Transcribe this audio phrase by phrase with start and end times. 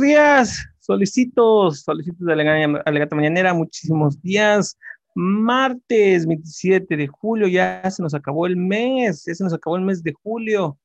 [0.00, 4.78] Días, solicitos, solicitos de la Alegata Mañanera, muchísimos días.
[5.14, 9.82] Martes 27 de julio, ya se nos acabó el mes, ya se nos acabó el
[9.82, 10.78] mes de julio.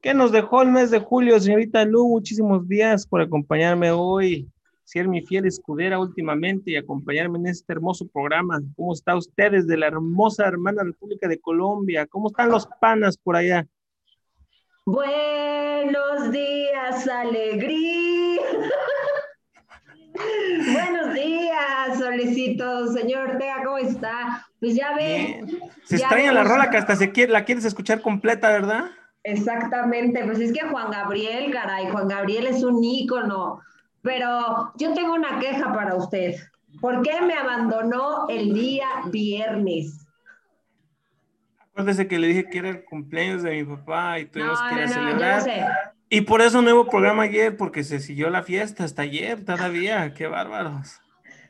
[0.00, 2.08] ¿Qué nos dejó el mes de julio, señorita Lu?
[2.08, 4.48] Muchísimos días por acompañarme hoy,
[4.84, 8.62] ser mi fiel escudera últimamente y acompañarme en este hermoso programa.
[8.76, 12.06] ¿Cómo está usted desde la hermosa hermana República de Colombia?
[12.06, 13.66] ¿Cómo están los panas por allá?
[14.84, 18.42] Buenos días, alegría.
[20.72, 24.44] Buenos días, solicito, señor Ortega, ¿cómo está?
[24.58, 25.44] Pues ya ve.
[25.84, 28.86] Se extraña la rola que hasta se quiere, la quieres escuchar completa, ¿verdad?
[29.22, 33.60] Exactamente, pues es que Juan Gabriel, caray, Juan Gabriel es un ícono.
[34.02, 36.34] Pero yo tengo una queja para usted.
[36.80, 40.01] ¿Por qué me abandonó el día viernes?
[41.72, 44.82] Acuérdese que le dije que era el cumpleaños de mi papá y tuvimos que ir
[44.82, 45.42] a celebrar.
[46.10, 50.12] Y por eso nuevo programa ayer, porque se siguió la fiesta hasta ayer todavía.
[50.14, 51.00] Qué bárbaros.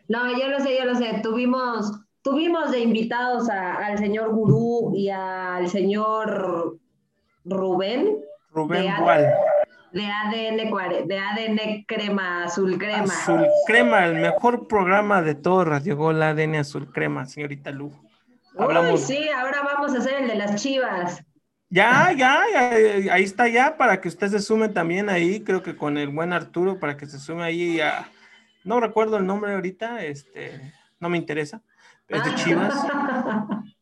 [0.06, 1.20] No, yo lo sé, yo lo sé.
[1.24, 6.78] Tuvimos, tuvimos de invitados al señor Gurú y al señor
[7.44, 8.18] Rubén.
[8.52, 9.26] Rubén cuál?
[9.90, 13.02] De ADN, de ADN Crema, Azul Crema.
[13.02, 17.92] Azul Crema, el mejor programa de todo Radio Gol, ADN Azul Crema, señorita Lu.
[18.58, 19.00] Hablamos...
[19.06, 21.24] sí, ahora vamos a hacer el de las chivas.
[21.68, 25.74] Ya, ya, ya, ahí está ya, para que usted se sume también ahí, creo que
[25.74, 28.10] con el buen Arturo, para que se sume ahí a,
[28.62, 31.62] no recuerdo el nombre ahorita, este, no me interesa,
[32.08, 32.74] es de Chivas.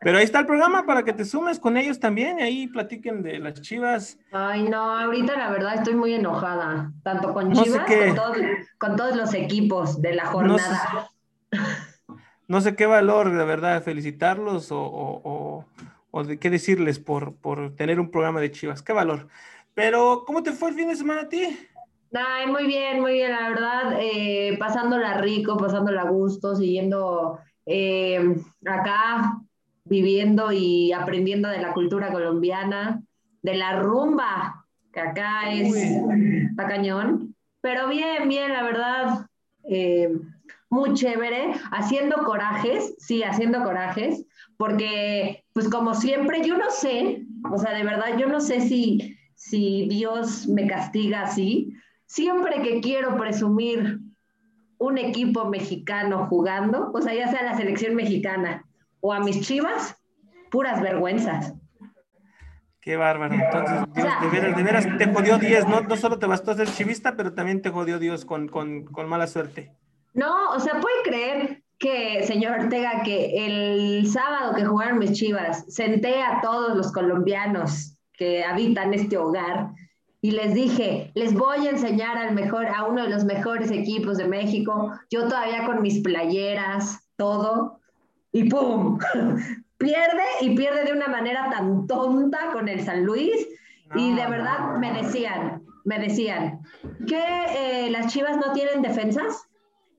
[0.00, 3.22] Pero ahí está el programa para que te sumes con ellos también y ahí platiquen
[3.22, 4.16] de las Chivas.
[4.30, 8.14] Ay, no, ahorita la verdad estoy muy enojada, tanto con Chivas como
[8.78, 11.08] con, todos los equipos de la jornada.
[11.52, 11.68] No sé,
[12.76, 15.66] qué valor, de verdad, felicitarlos o
[16.10, 18.82] o de qué decirles por, por tener un programa de Chivas.
[18.82, 19.28] Qué valor.
[19.74, 21.56] Pero, ¿cómo te fue el fin de semana a ti?
[22.12, 28.34] Ay, muy bien, muy bien, la verdad, eh, pasándola rico, pasándola a gusto, siguiendo eh,
[28.64, 29.38] acá,
[29.84, 33.02] viviendo y aprendiendo de la cultura colombiana,
[33.42, 37.34] de la rumba, que acá es está cañón.
[37.60, 39.26] Pero bien, bien, la verdad,
[39.64, 40.10] eh,
[40.70, 47.58] muy chévere, haciendo corajes, sí, haciendo corajes, porque pues como siempre, yo no sé, o
[47.58, 51.72] sea, de verdad, yo no sé si, si Dios me castiga así.
[52.06, 54.00] Siempre que quiero presumir
[54.78, 58.64] un equipo mexicano jugando, o sea, ya sea la selección mexicana
[59.00, 59.96] o a mis chivas,
[60.50, 61.54] puras vergüenzas.
[62.80, 63.34] Qué bárbaro.
[63.34, 65.68] Entonces, Dios, de, veras, de veras te jodió Dios.
[65.68, 69.08] No, no solo te bastó ser chivista, pero también te jodió Dios con, con, con
[69.08, 69.72] mala suerte.
[70.18, 75.64] No, o sea, puede creer que, señor Ortega, que el sábado que jugaron mis chivas,
[75.68, 79.70] senté a todos los colombianos que habitan este hogar
[80.20, 84.18] y les dije, les voy a enseñar al mejor, a uno de los mejores equipos
[84.18, 87.78] de México, yo todavía con mis playeras, todo,
[88.32, 88.98] y ¡pum!
[89.78, 93.46] pierde y pierde de una manera tan tonta con el San Luis
[93.94, 96.58] y de verdad me decían, me decían,
[97.06, 99.47] que eh, las chivas no tienen defensas,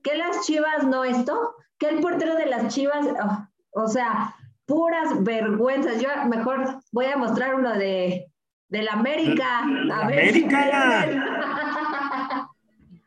[0.02, 5.24] que las chivas no esto, que el portero de las Chivas, oh, o sea, puras
[5.24, 6.00] vergüenzas.
[6.00, 8.26] Yo mejor voy a mostrar uno de,
[8.68, 9.60] la América.
[9.60, 11.08] A América.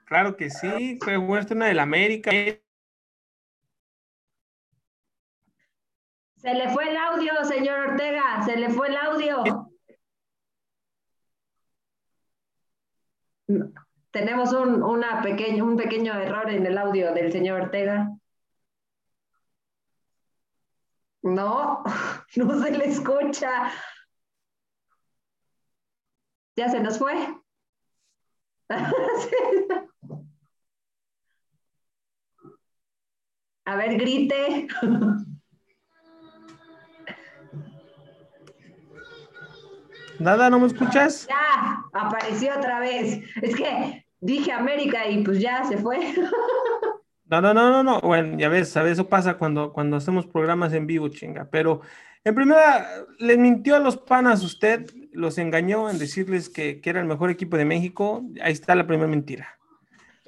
[0.05, 2.31] claro que sí, fue muestra una de la América.
[6.37, 9.72] Se le fue el audio, señor Ortega, se le fue el audio.
[14.13, 18.11] Tenemos un, una pequeño, un pequeño error en el audio del señor Ortega.
[21.23, 21.83] No,
[22.35, 23.71] no se le escucha.
[26.55, 27.15] Ya se nos fue.
[33.65, 34.67] A ver, grite.
[40.19, 41.25] Nada, ¿no me escuchas?
[41.27, 43.23] Ya, apareció otra vez.
[43.41, 45.99] Es que dije América y pues ya se fue.
[47.25, 47.99] No, no, no, no, no.
[48.01, 51.49] Bueno, ya ves, a eso pasa cuando, cuando hacemos programas en vivo, chinga.
[51.49, 51.81] Pero
[52.23, 52.85] en primera,
[53.17, 57.57] les mintió a los panas usted, los engañó en decirles que, era el mejor equipo
[57.57, 58.23] de México.
[58.39, 59.57] Ahí está la primera mentira.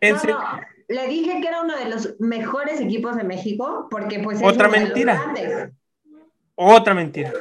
[0.01, 4.39] No, no, le dije que era uno de los mejores equipos de México, porque pues...
[4.41, 5.21] Otra mentira.
[6.55, 7.33] Otra mentira.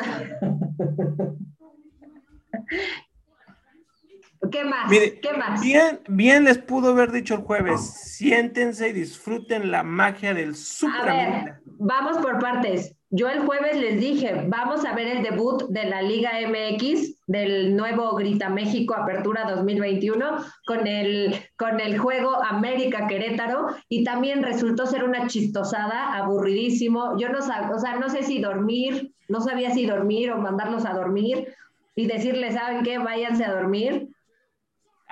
[4.51, 4.91] ¿Qué más?
[4.91, 5.61] ¿Qué más?
[5.61, 11.61] Bien, bien les pudo haber dicho el jueves, siéntense y disfruten la magia del super.
[11.79, 12.95] vamos por partes.
[13.11, 17.77] yo el jueves les dije, vamos a ver el debut de la Liga MX, del
[17.77, 24.87] nuevo Grita México Apertura 2021, con el, con el juego América Querétaro, y también resultó
[24.87, 27.17] ser una chistosada, aburridísimo.
[27.19, 30.95] Yo no, o sea, no sé si dormir, no sabía si dormir o mandarlos a
[30.95, 31.55] dormir
[31.95, 32.99] y decirles, ¿saben qué?
[32.99, 34.09] Váyanse a dormir.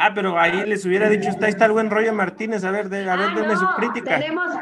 [0.04, 3.08] Ah, pero ahí les hubiera dicho, está, está el buen Roger Martínez, a ver, de,
[3.08, 4.18] a ver, ah, su crítica.
[4.18, 4.52] Tenemos,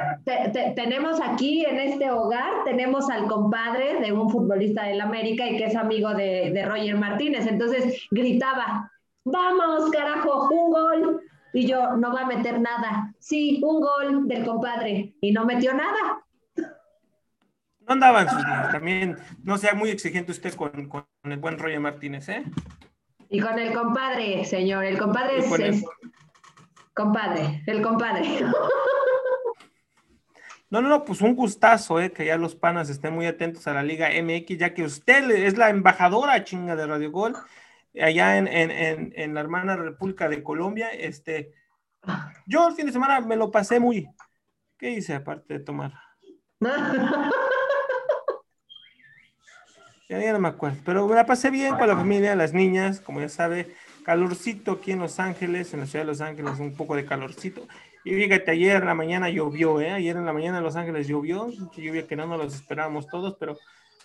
[0.77, 5.65] tenemos aquí en este hogar, tenemos al compadre de un futbolista del América y que
[5.65, 7.47] es amigo de, de Roger Martínez.
[7.47, 8.93] Entonces gritaba,
[9.25, 11.23] vamos, carajo, un gol.
[11.55, 13.15] Y yo, no va a meter nada.
[13.19, 15.15] Sí, un gol del compadre.
[15.23, 16.23] Y no metió nada.
[16.55, 18.73] No andaban sus días.
[18.73, 22.45] También no sea muy exigente usted con, con el buen Roger Martínez, ¿eh?
[23.31, 24.85] Y con el compadre, señor.
[24.85, 25.85] El compadre es,
[26.93, 28.25] Compadre, el compadre.
[30.73, 33.75] No, no, no, pues un gustazo, eh, que ya los panas estén muy atentos a
[33.75, 37.35] la Liga MX, ya que usted es la embajadora chinga de Radio Gol,
[38.01, 40.91] allá en, en, en, la hermana República de Colombia.
[40.91, 41.55] Este,
[42.47, 44.09] yo el fin de semana me lo pasé muy.
[44.79, 45.93] ¿Qué hice aparte de tomar?
[50.11, 53.21] Ya, no me acuerdo, pero me la pasé bien con la familia, las niñas, como
[53.21, 56.97] ya sabe, calorcito aquí en Los Ángeles, en la ciudad de Los Ángeles, un poco
[56.97, 57.69] de calorcito.
[58.05, 59.93] Y fíjate, ayer en la mañana llovió, ¿eh?
[59.93, 63.37] Ayer en la mañana en Los Ángeles llovió, lluvia que no nos los esperábamos todos,
[63.39, 63.57] pero,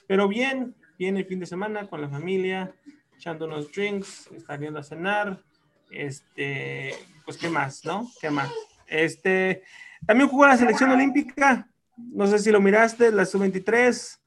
[0.05, 2.71] pero bien, bien el fin de semana con la familia,
[3.17, 5.41] echando unos drinks, saliendo a cenar,
[5.89, 6.93] este,
[7.25, 8.07] pues qué más, ¿no?
[8.21, 8.51] ¿Qué más?
[8.85, 9.63] Este,
[10.05, 11.67] también jugó la selección olímpica,
[11.97, 14.19] no sé si lo miraste, la sub-23.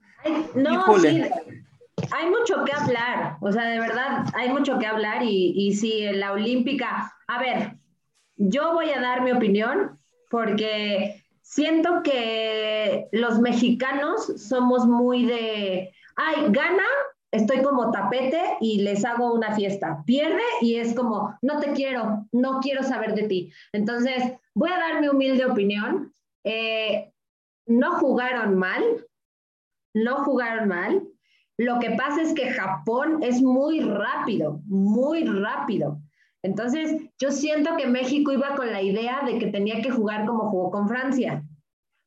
[0.56, 1.22] No, sí,
[2.10, 6.02] hay mucho que hablar, o sea, de verdad, hay mucho que hablar y, y sí,
[6.12, 7.78] la olímpica, a ver,
[8.36, 9.98] yo voy a dar mi opinión
[10.30, 16.84] porque siento que los mexicanos somos muy de, ay, gana,
[17.30, 22.26] estoy como tapete y les hago una fiesta, pierde y es como, no te quiero,
[22.32, 23.52] no quiero saber de ti.
[23.72, 26.12] Entonces, voy a dar mi humilde opinión.
[26.44, 27.12] Eh,
[27.66, 28.82] no jugaron mal,
[29.94, 31.07] no jugaron mal.
[31.58, 36.00] Lo que pasa es que Japón es muy rápido, muy rápido.
[36.42, 40.50] Entonces, yo siento que México iba con la idea de que tenía que jugar como
[40.50, 41.44] jugó con Francia,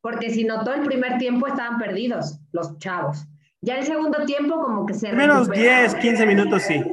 [0.01, 3.27] porque si notó el primer tiempo estaban perdidos los chavos.
[3.61, 5.11] Ya el segundo tiempo como que se...
[5.13, 6.83] Menos 10, 15 minutos, sí.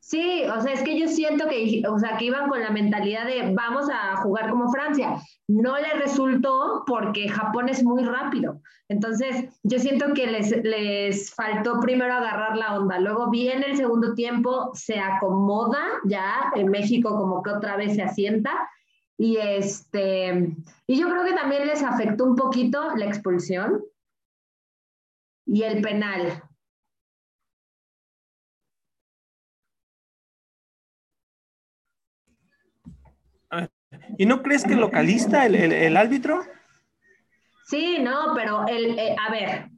[0.00, 3.26] Sí, o sea, es que yo siento que, o sea, que iban con la mentalidad
[3.26, 5.16] de vamos a jugar como Francia.
[5.48, 8.60] No le resultó porque Japón es muy rápido.
[8.88, 13.00] Entonces, yo siento que les, les faltó primero agarrar la onda.
[13.00, 18.02] Luego viene el segundo tiempo, se acomoda ya en México como que otra vez se
[18.02, 18.52] asienta.
[19.18, 20.54] Y, este,
[20.86, 23.82] y yo creo que también les afectó un poquito la expulsión
[25.46, 26.42] y el penal.
[34.18, 36.42] ¿Y no crees que localista el, el, árbitro?
[37.64, 39.70] Sí, no, pero el, eh, a ver,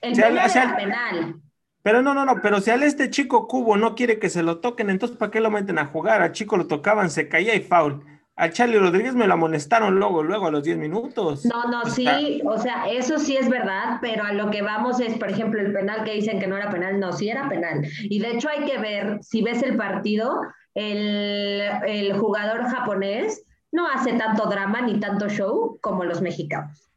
[0.00, 1.40] el penal penal.
[1.82, 4.60] Pero no, no, no, pero si al este chico Cubo no quiere que se lo
[4.60, 6.22] toquen, entonces ¿para qué lo meten a jugar?
[6.22, 8.02] Al chico lo tocaban, se caía y foul.
[8.36, 11.44] Al Charlie Rodríguez me lo amonestaron luego, luego a los 10 minutos.
[11.44, 15.16] No, no, sí, o sea, eso sí es verdad, pero a lo que vamos es,
[15.18, 17.86] por ejemplo, el penal que dicen que no era penal, no, sí era penal.
[18.02, 20.40] Y de hecho hay que ver, si ves el partido,
[20.74, 26.90] el, el jugador japonés no hace tanto drama ni tanto show como los mexicanos.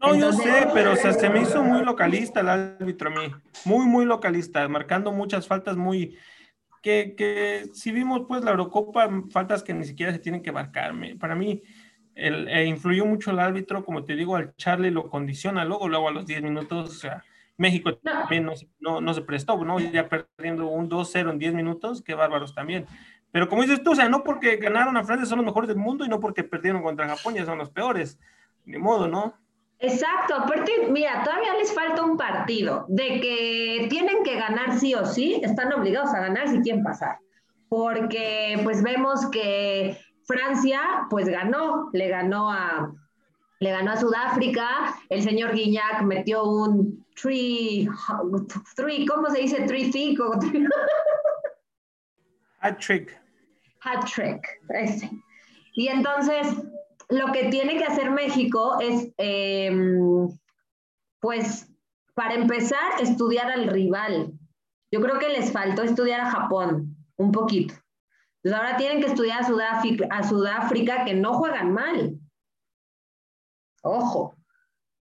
[0.00, 3.34] No, yo sé, pero se me hizo muy localista el árbitro a mí,
[3.66, 6.16] muy, muy localista, marcando muchas faltas muy,
[6.80, 10.92] que, que si vimos pues la Eurocopa, faltas que ni siquiera se tienen que marcar.
[11.18, 11.62] Para mí
[12.14, 16.08] el, eh, influyó mucho el árbitro, como te digo, al Charlie lo condiciona, luego, luego
[16.08, 17.24] a los 10 minutos, o sea,
[17.56, 19.78] México también no, no, no, se prestó, ¿no?
[19.78, 22.86] Ya perdiendo un 2-0 en 10 minutos, qué bárbaros también.
[23.32, 25.76] Pero como dices tú, o sea, no porque ganaron a Francia son los mejores del
[25.76, 28.18] mundo y no porque perdieron contra Japón ya son los peores.
[28.64, 29.34] Ni modo, ¿no?
[29.82, 35.06] Exacto, aparte, mira, todavía les falta un partido de que tienen que ganar sí o
[35.06, 37.18] sí, están obligados a ganar si quieren pasar.
[37.70, 42.92] Porque pues vemos que Francia pues ganó, le ganó a,
[43.60, 47.88] le ganó a Sudáfrica, el señor Guignac metió un three,
[48.76, 49.62] three ¿cómo se dice?
[49.62, 50.34] Three, cinco.
[52.60, 53.18] Hat trick.
[53.82, 54.46] Hat trick,
[55.74, 56.54] Y entonces,
[57.10, 60.28] lo que tiene que hacer México es, em,
[61.20, 61.68] pues,
[62.14, 64.32] para empezar, estudiar al rival.
[64.92, 67.74] Yo creo que les faltó estudiar a Japón un poquito.
[68.42, 72.18] Entonces ahora tienen que estudiar a Sudáfrica, a Sudáfrica que no juegan mal.
[73.82, 74.36] Ojo.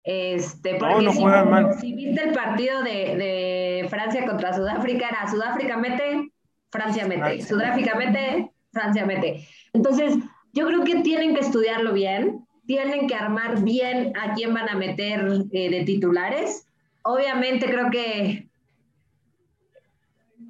[0.03, 1.73] Este, porque no, si, juegan mal.
[1.79, 6.31] si viste el partido de, de, Francia contra Sudáfrica, era Sudáfrica mete,
[6.71, 9.45] Francia mete, Sudáfrica mete, Francia mete.
[9.73, 10.17] Entonces,
[10.57, 14.75] yo creo que tienen que estudiarlo bien, tienen que armar bien a quién van a
[14.75, 16.67] meter eh, de titulares.
[17.03, 18.49] Obviamente creo que...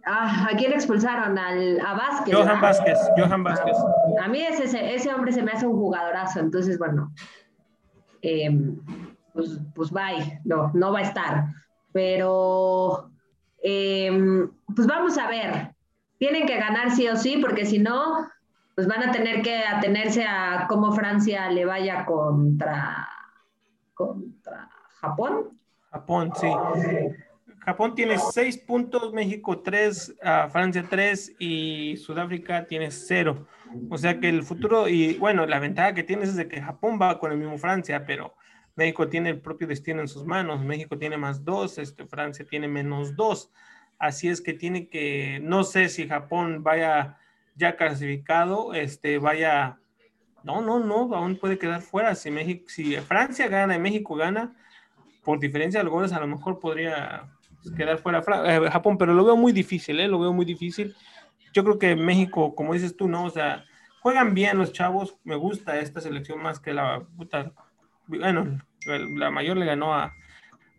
[0.06, 1.38] Ah, ¿A quién expulsaron?
[1.38, 2.34] Al, a Vázquez.
[2.34, 3.76] Johan Vázquez, Johan Vázquez.
[4.24, 7.12] A mí ese, ese hombre se me hace un jugadorazo, entonces bueno,
[8.22, 8.50] eh,
[9.34, 11.48] pues, pues bye, no, no va a estar.
[11.92, 13.12] Pero,
[13.62, 15.76] em, pues vamos a ver,
[16.18, 18.30] tienen que ganar sí o sí, porque si no,
[18.78, 23.10] pues van a tener que atenerse a cómo Francia le vaya contra,
[23.96, 24.70] contra
[25.02, 25.60] Japón.
[25.90, 26.48] Japón, sí.
[27.58, 30.16] Japón tiene seis puntos, México tres,
[30.52, 33.48] Francia tres y Sudáfrica tiene cero.
[33.90, 37.00] O sea que el futuro, y bueno, la ventaja que tienes es de que Japón
[37.02, 38.36] va con el mismo Francia, pero
[38.76, 40.64] México tiene el propio destino en sus manos.
[40.64, 43.52] México tiene más dos, este, Francia tiene menos dos.
[43.98, 47.18] Así es que tiene que, no sé si Japón vaya
[47.58, 49.80] ya clasificado, este, vaya,
[50.44, 52.16] no, no, no, aún puede quedar fuera.
[52.16, 54.56] Si México, si Francia gana y México gana,
[55.24, 57.30] por diferencia de goles, a lo mejor podría
[57.76, 60.08] quedar fuera eh, Japón, pero lo veo muy difícil, ¿eh?
[60.08, 60.96] lo veo muy difícil.
[61.54, 63.26] Yo creo que México, como dices tú, ¿no?
[63.26, 63.66] O sea,
[64.02, 67.52] juegan bien los chavos, me gusta esta selección más que la puta
[68.08, 70.14] bueno, la mayor le ganó a,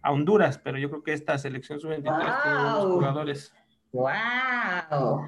[0.00, 2.02] Honduras, pero yo creo que esta selección sub-23
[2.42, 3.54] tiene buenos jugadores.
[3.92, 5.26] ¡Wow!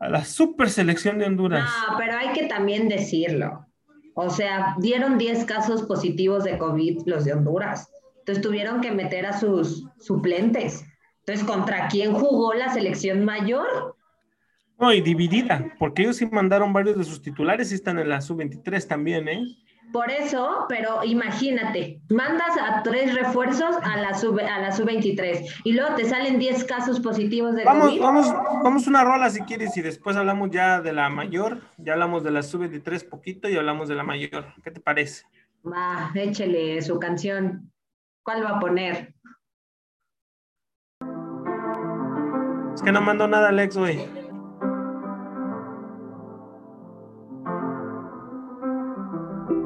[0.00, 1.70] A la super selección de Honduras.
[1.88, 3.66] No, pero hay que también decirlo.
[4.14, 7.90] O sea, dieron 10 casos positivos de COVID los de Honduras.
[8.18, 10.84] Entonces tuvieron que meter a sus suplentes.
[11.20, 13.94] Entonces, ¿contra quién jugó la selección mayor?
[14.78, 18.20] No, y dividida, porque ellos sí mandaron varios de sus titulares y están en la
[18.20, 19.44] sub-23 también, ¿eh?
[19.92, 25.72] Por eso, pero imagínate, mandas a tres refuerzos a la sub a la sub-23 y
[25.72, 28.00] luego te salen 10 casos positivos de vamos, COVID.
[28.00, 28.32] Vamos,
[28.62, 32.30] vamos una rola si quieres y después hablamos ya de la mayor, ya hablamos de
[32.30, 34.46] la sub-23 poquito y hablamos de la mayor.
[34.62, 35.24] ¿Qué te parece?
[35.66, 37.72] Va, échele su canción.
[38.22, 39.14] ¿Cuál va a poner?
[42.74, 44.19] Es que no mandó nada Alex, güey.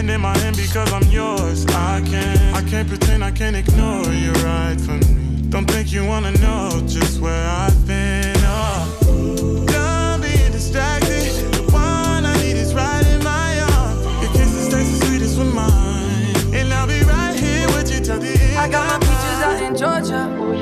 [0.00, 1.66] Hand in my hand because I'm yours.
[1.66, 5.42] I can't, I can't pretend, I can't ignore you right from me.
[5.50, 8.34] Don't think you wanna know just where I've been.
[8.38, 9.66] Oh.
[9.66, 11.52] Done being distracted.
[11.52, 14.02] The one I need is right in my arms.
[14.22, 18.20] Your kisses taste the sweetest with mine, and I'll be right here with you till
[18.20, 18.56] the end.
[18.56, 20.49] I got my peaches out in Georgia.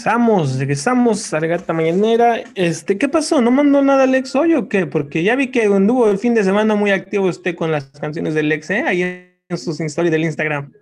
[0.00, 2.40] Regresamos, regresamos a Regata Mañanera.
[2.54, 3.42] Este, ¿qué pasó?
[3.42, 4.86] ¿No mandó nada Alex hoy o qué?
[4.86, 8.32] Porque ya vi que anduvo el fin de semana muy activo usted con las canciones
[8.32, 8.84] del Lex, ¿eh?
[8.86, 10.72] Ahí en sus historias del Instagram.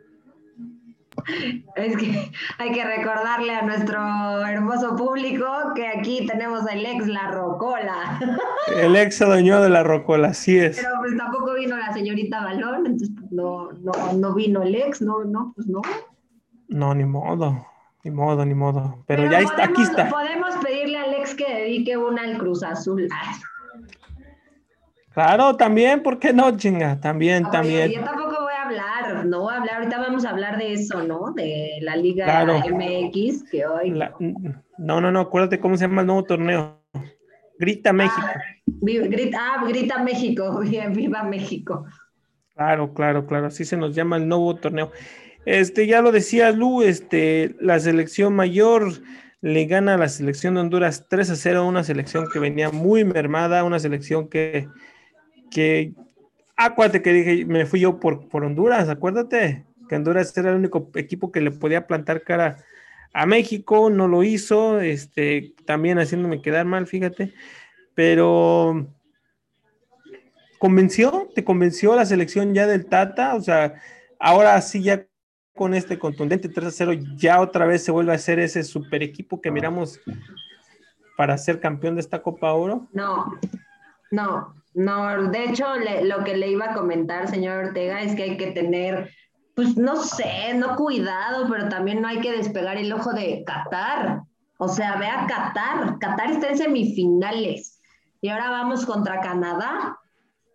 [1.75, 7.33] Es que hay que recordarle a nuestro hermoso público que aquí tenemos al ex La
[7.33, 8.21] Rocola.
[8.81, 10.77] El ex se adueñó de La Rocola, así es.
[10.77, 15.03] Pero pues tampoco vino la señorita Balón, entonces pues, no, no, no vino el ex,
[15.03, 15.83] no, no, pues no.
[16.69, 17.67] No, ni modo.
[18.05, 19.05] Ni modo, ni modo.
[19.07, 20.09] Pero, ya está, aquí está.
[20.09, 23.09] Podemos pedirle a Alex que dedique una al Cruz Azul.
[25.13, 27.01] Claro, también, ¿por qué no, chinga?
[27.01, 27.91] También, también.
[27.91, 31.03] Yo tampoco voy a hablar, no voy a hablar, ahorita vamos a hablar de eso,
[31.03, 31.33] ¿no?
[31.33, 33.91] De la Liga MX, que hoy...
[33.91, 36.79] no, no, no, acuérdate cómo se llama el nuevo torneo.
[37.59, 38.23] Grita México.
[38.25, 38.41] Ah,
[38.77, 41.85] grita, ah, grita México, viva México.
[42.55, 44.93] Claro, claro, claro, así se nos llama el nuevo torneo.
[45.49, 48.93] Este, ya lo decía Lu, este, la selección mayor
[49.41, 53.03] le gana a la selección de Honduras 3 a 0, una selección que venía muy
[53.03, 54.69] mermada, una selección que,
[55.51, 55.95] que,
[56.55, 60.91] acuérdate que dije, me fui yo por, por Honduras, acuérdate, que Honduras era el único
[60.97, 62.63] equipo que le podía plantar cara
[63.15, 67.33] a México, no lo hizo, este, también haciéndome quedar mal, fíjate,
[67.95, 68.87] pero
[70.59, 73.81] convenció, te convenció la selección ya del Tata, o sea,
[74.19, 75.07] ahora sí ya
[75.59, 79.03] con este contundente 3 a 0 ya otra vez se vuelve a ser ese super
[79.03, 80.01] equipo que miramos
[81.17, 82.87] para ser campeón de esta Copa Oro?
[82.93, 83.35] No,
[84.13, 85.31] no, no.
[85.31, 85.67] De hecho,
[86.05, 89.11] lo que le iba a comentar, señor Ortega, es que hay que tener,
[89.57, 94.23] pues no sé, no cuidado, pero también no hay que despegar el ojo de Qatar.
[94.59, 95.99] O sea, ve a Qatar.
[95.99, 97.81] Qatar está en semifinales
[98.21, 99.99] y ahora vamos contra Canadá.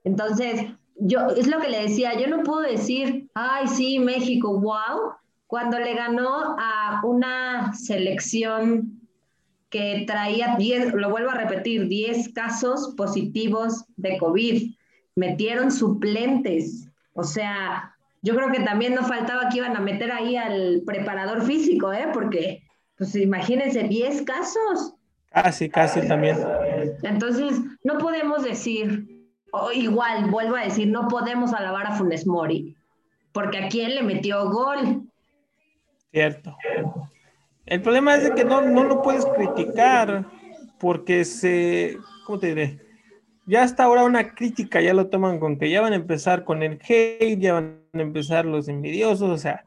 [0.05, 0.71] Entonces,
[1.05, 5.13] yo, es lo que le decía, yo no puedo decir, ay, sí, México, wow,
[5.47, 9.01] cuando le ganó a una selección
[9.69, 14.71] que traía 10, lo vuelvo a repetir, 10 casos positivos de COVID.
[15.15, 16.87] Metieron suplentes.
[17.13, 21.43] O sea, yo creo que también no faltaba que iban a meter ahí al preparador
[21.43, 22.07] físico, ¿eh?
[22.13, 22.63] Porque,
[22.97, 24.93] pues imagínense, 10 casos.
[25.31, 26.37] Casi, casi también.
[27.01, 29.12] Entonces, no podemos decir,
[29.73, 32.75] igual, vuelvo a decir, no podemos alabar a Funes Mori,
[33.31, 35.03] porque a quién le metió gol.
[36.11, 36.55] Cierto.
[37.65, 40.25] El problema es que no, no lo puedes criticar,
[40.79, 42.79] porque se, ¿cómo te diré?
[43.45, 46.63] Ya hasta ahora una crítica ya lo toman con que ya van a empezar con
[46.63, 49.65] el hate, ya van a empezar los envidiosos, o sea,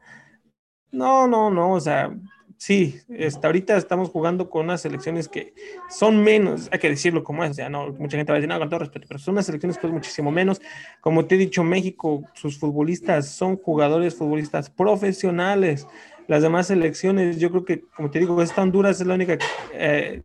[0.91, 2.15] no, no, no, o sea,
[2.57, 5.53] sí, hasta ahorita estamos jugando con unas selecciones que
[5.89, 8.49] son menos, hay que decirlo como es, o sea, no, mucha gente va a decir,
[8.49, 10.61] no, con todo respeto, pero son unas selecciones que son muchísimo menos.
[11.01, 15.87] Como te he dicho, México, sus futbolistas son jugadores, futbolistas profesionales.
[16.27, 19.37] Las demás selecciones, yo creo que, como te digo, esta Honduras es la única,
[19.73, 20.23] eh,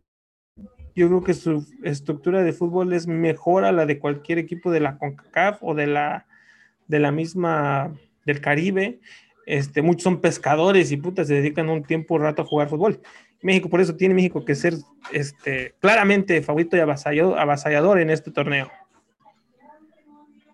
[0.95, 4.79] yo creo que su estructura de fútbol es mejor a la de cualquier equipo de
[4.79, 6.27] la CONCACAF o de la,
[6.87, 7.93] de la misma
[8.25, 8.99] del Caribe
[9.45, 13.01] este, muchos son pescadores y putas se dedican un tiempo rato a jugar fútbol.
[13.41, 14.75] México, por eso tiene México que ser
[15.11, 18.71] este, claramente favorito y avasallador, avasallador en este torneo.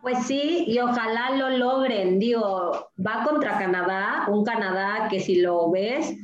[0.02, 2.20] Pues sí, y ojalá lo logren.
[2.20, 6.16] Digo, va contra Canadá, un Canadá que si lo ves,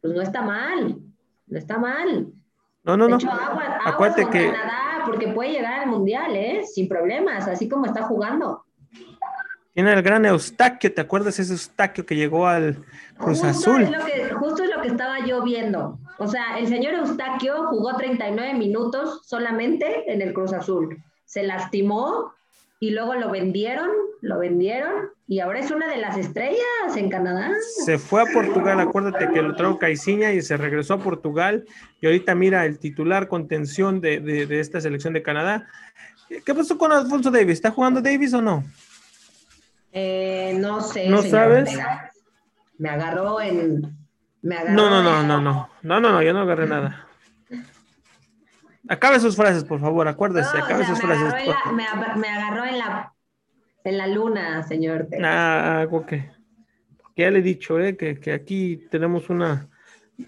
[0.00, 0.98] pues no está mal,
[1.46, 2.28] no está mal.
[2.84, 3.18] No, no, no.
[3.84, 6.62] Acuérdate que Canadá porque puede llegar al mundial, ¿eh?
[6.64, 8.64] Sin problemas, así como está jugando.
[9.74, 12.84] Tiene el gran Eustaquio, ¿te acuerdas ese Eustaquio que llegó al
[13.16, 13.86] Cruz Azul?
[14.38, 15.98] justo es lo que estaba yo viendo.
[16.18, 21.02] O sea, el señor Eustaquio jugó 39 minutos solamente en el Cruz Azul.
[21.24, 22.34] Se lastimó
[22.80, 23.88] y luego lo vendieron,
[24.20, 24.92] lo vendieron
[25.26, 27.50] y ahora es una de las estrellas en Canadá.
[27.86, 31.64] Se fue a Portugal, acuérdate que lo trajo Caiciña y se regresó a Portugal
[32.02, 35.66] y ahorita mira el titular contención de, de esta selección de Canadá.
[36.44, 37.54] ¿Qué pasó con Alfonso Davis?
[37.54, 38.64] ¿Está jugando Davis o no?
[39.92, 41.08] Eh, no sé.
[41.08, 41.70] ¿No sabes?
[42.78, 43.82] Me agarró en.
[44.42, 45.68] no, no, no, no, no.
[45.82, 47.06] No, no, no, yo no agarré nada.
[48.88, 51.34] Acabe sus frases, por favor, acuérdese, acabe sus frases.
[51.72, 53.12] me, agarró en la,
[53.84, 55.08] en la luna, señor.
[55.22, 56.14] Ah, ok.
[57.16, 57.96] ya le he dicho, ¿eh?
[57.96, 59.68] que, que aquí tenemos una,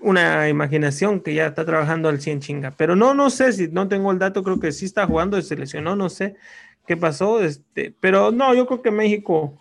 [0.01, 2.71] una imaginación que ya está trabajando al 100 chinga.
[2.77, 5.57] Pero no, no sé si no tengo el dato, creo que sí está jugando, se
[5.57, 6.37] lesionó, no sé
[6.87, 7.41] qué pasó.
[7.41, 9.57] Este, pero no, yo creo que México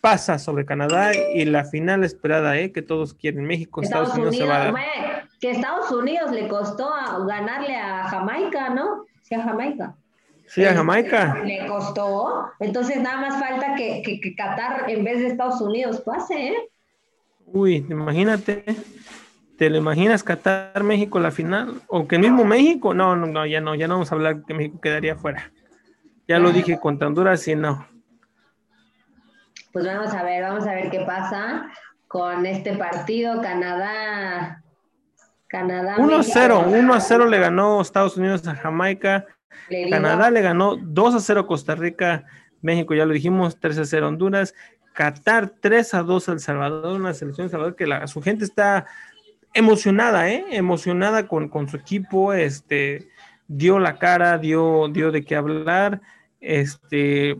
[0.00, 2.72] pasa sobre Canadá y la final esperada, ¿eh?
[2.72, 3.44] que todos quieren.
[3.44, 4.74] México, Estados, Unidos, se va a dar.
[5.40, 6.90] que Estados Unidos le costó
[7.26, 9.04] ganarle a Jamaica, ¿no?
[9.22, 9.94] Sí, a Jamaica.
[10.46, 11.42] Sí, a Jamaica.
[11.44, 12.50] Le costó.
[12.58, 16.56] Entonces nada más falta que, que, que Qatar en vez de Estados Unidos pase, ¿eh?
[17.46, 18.64] Uy, imagínate.
[19.56, 21.82] ¿Te lo imaginas Qatar México la final?
[21.86, 22.94] ¿O que mismo México?
[22.94, 25.52] No, no, no, ya no, ya no vamos a hablar que México quedaría fuera.
[26.30, 27.88] Ya lo dije contra Honduras y no.
[29.72, 31.66] Pues vamos a ver, vamos a ver qué pasa
[32.06, 33.42] con este partido.
[33.42, 34.62] Canadá.
[35.48, 35.96] Canadá.
[35.96, 39.26] 1-0, 1-0 le ganó Estados Unidos a Jamaica.
[39.90, 42.22] Canadá le ganó 2-0 Costa Rica.
[42.62, 44.54] México, ya lo dijimos, 3-0 Honduras.
[44.92, 48.86] Qatar 3-2 El Salvador, una selección de Salvador que la, su gente está
[49.52, 50.44] emocionada, ¿eh?
[50.52, 53.08] Emocionada con, con, su equipo, este,
[53.48, 56.00] dio la cara, dio, dio de qué hablar,
[56.40, 57.36] este,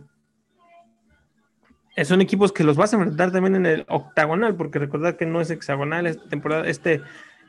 [2.03, 5.41] son equipos que los vas a enfrentar también en el octagonal, porque recordad que no
[5.41, 7.01] es hexagonal esta temporada, este,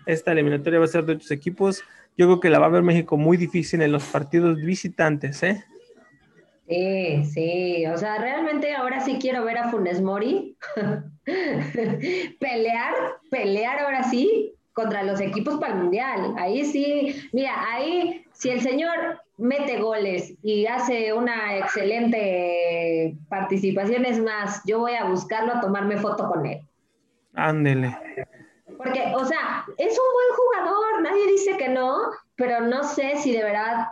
[0.06, 1.82] esta eliminatoria va a ser de otros equipos.
[2.16, 5.64] Yo creo que la va a ver México muy difícil en los partidos visitantes, ¿eh?
[6.68, 10.56] Sí, sí, o sea, realmente ahora sí quiero ver a Funes Mori
[12.40, 12.94] pelear,
[13.30, 16.34] pelear ahora sí contra los equipos para el Mundial.
[16.38, 24.20] Ahí sí, mira, ahí si el señor mete goles y hace una excelente participación, es
[24.20, 26.60] más, yo voy a buscarlo a tomarme foto con él.
[27.34, 27.96] Ándele.
[28.76, 31.98] Porque, o sea, es un buen jugador, nadie dice que no,
[32.36, 33.86] pero no sé si de verdad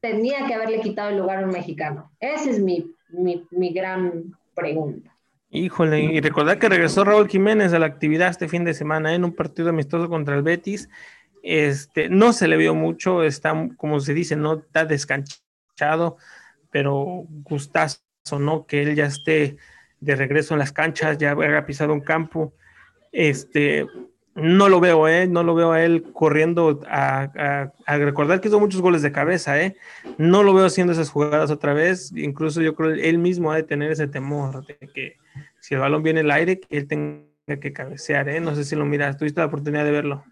[0.00, 2.10] tenía que haberle quitado el lugar a un mexicano.
[2.20, 5.10] Esa es mi, mi, gran pregunta.
[5.50, 9.24] Híjole, y recordar que regresó Raúl Jiménez a la actividad este fin de semana en
[9.24, 10.88] un partido amistoso contra el Betis.
[11.48, 16.16] Este, no se le vio mucho, está, como se dice, no está descanchado,
[16.72, 18.00] pero gustazo,
[18.40, 18.66] ¿no?
[18.66, 19.56] Que él ya esté
[20.00, 22.52] de regreso en las canchas, ya haya pisado un campo.
[23.12, 23.86] Este,
[24.34, 25.28] no lo veo, ¿eh?
[25.28, 29.76] No lo veo a él corriendo a, recordar que hizo muchos goles de cabeza, ¿eh?
[30.18, 32.10] No lo veo haciendo esas jugadas otra vez.
[32.16, 35.16] Incluso yo creo que él mismo ha de tener ese temor de que
[35.60, 38.40] si el balón viene al aire, que él tenga que cabecear, ¿eh?
[38.40, 40.24] No sé si lo miras, tuviste la oportunidad de verlo.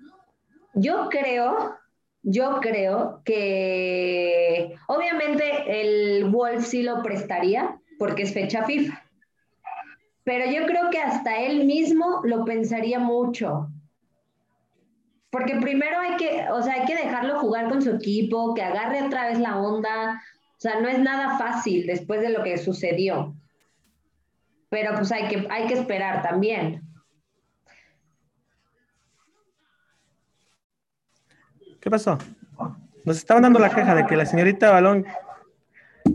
[0.74, 1.76] Yo creo,
[2.22, 5.44] yo creo que obviamente
[5.80, 9.00] el Wolf sí lo prestaría porque es fecha FIFA.
[10.24, 13.68] Pero yo creo que hasta él mismo lo pensaría mucho
[15.34, 19.02] porque primero hay que, o sea, hay que dejarlo jugar con su equipo, que agarre
[19.02, 20.22] otra vez la onda.
[20.50, 23.34] O sea, no es nada fácil después de lo que sucedió.
[24.68, 26.82] Pero pues hay que, hay que esperar también.
[31.84, 32.16] ¿Qué pasó?
[33.04, 35.04] Nos estaban dando la queja de que la señorita Balón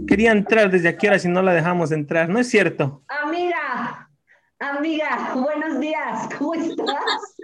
[0.07, 2.27] quería entrar desde aquí ahora si no la dejamos entrar.
[2.27, 3.03] ¿No es cierto?
[3.07, 4.09] Amiga,
[4.57, 6.27] amiga, buenos días.
[6.39, 7.35] ¿Cómo estás?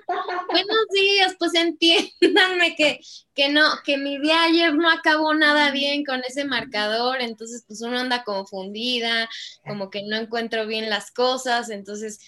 [0.50, 3.00] Buenos días, pues entiéndanme que,
[3.36, 7.82] que no, que mi día ayer no acabó nada bien con ese marcador, entonces pues
[7.82, 9.30] uno anda confundida,
[9.68, 12.20] como que no encuentro bien las cosas, entonces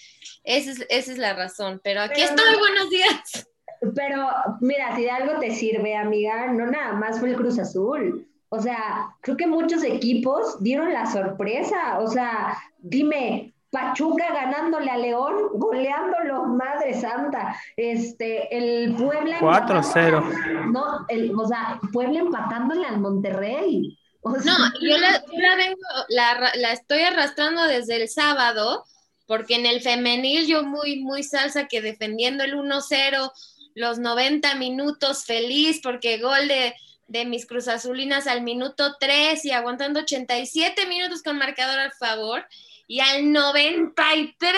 [0.43, 3.47] esa es, esa es la razón, pero aquí estoy, buenos días.
[3.95, 4.27] Pero
[4.61, 8.27] mira, si de algo te sirve, amiga, no nada más fue el Cruz Azul.
[8.49, 11.99] O sea, creo que muchos equipos dieron la sorpresa.
[11.99, 17.59] O sea, dime, Pachuca ganándole a León, goleándolo, madre santa.
[17.75, 19.39] Este, el Puebla.
[19.39, 20.71] 4-0.
[20.71, 23.99] No, el, o sea, Puebla empatándole al Monterrey.
[24.23, 24.33] no,
[24.81, 28.85] yo, la, vengo, la, la, estoy arrastrando desde el sábado,
[29.25, 33.31] porque en el femenil yo muy, muy salsa que defendiendo el 1-0,
[33.77, 36.73] los 90 minutos feliz, porque gol de,
[37.07, 42.47] de mis cruzazulinas al minuto 3 y aguantando 87 minutos con marcador al favor
[42.87, 44.57] y al 93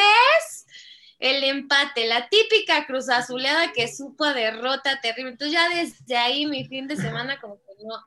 [1.19, 5.31] el empate, la típica cruz azuleada que supo a derrota terrible.
[5.31, 7.97] Entonces ya desde ahí mi fin de semana como que no,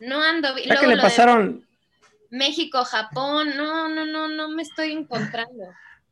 [0.00, 0.68] no ando bien.
[0.80, 1.64] ¿Qué le pasaron?
[2.28, 5.62] México, Japón, no, no, no, no me estoy encontrando.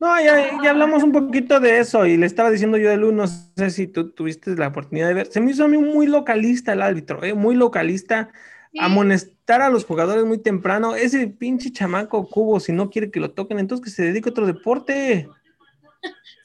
[0.00, 3.14] No, ya, ya, hablamos un poquito de eso y le estaba diciendo yo de luz,
[3.14, 6.06] no sé si tú tuviste la oportunidad de ver, se me hizo a mí muy
[6.06, 7.32] localista el árbitro, ¿eh?
[7.32, 8.30] muy localista
[8.78, 10.94] amonestar a los jugadores muy temprano.
[10.94, 14.32] Ese pinche chamaco cubo, si no quiere que lo toquen, entonces que se dedique a
[14.32, 15.28] otro deporte.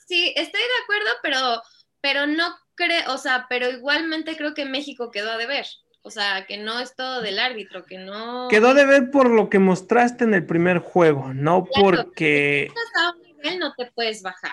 [0.05, 1.61] Sí, estoy de acuerdo, pero,
[2.01, 5.65] pero no creo, o sea, pero igualmente creo que México quedó a deber.
[6.01, 8.47] O sea, que no es todo del árbitro, que no.
[8.49, 12.71] Quedó de ver por lo que mostraste en el primer juego, no porque.
[13.41, 14.51] Nivel no te puedes bajar.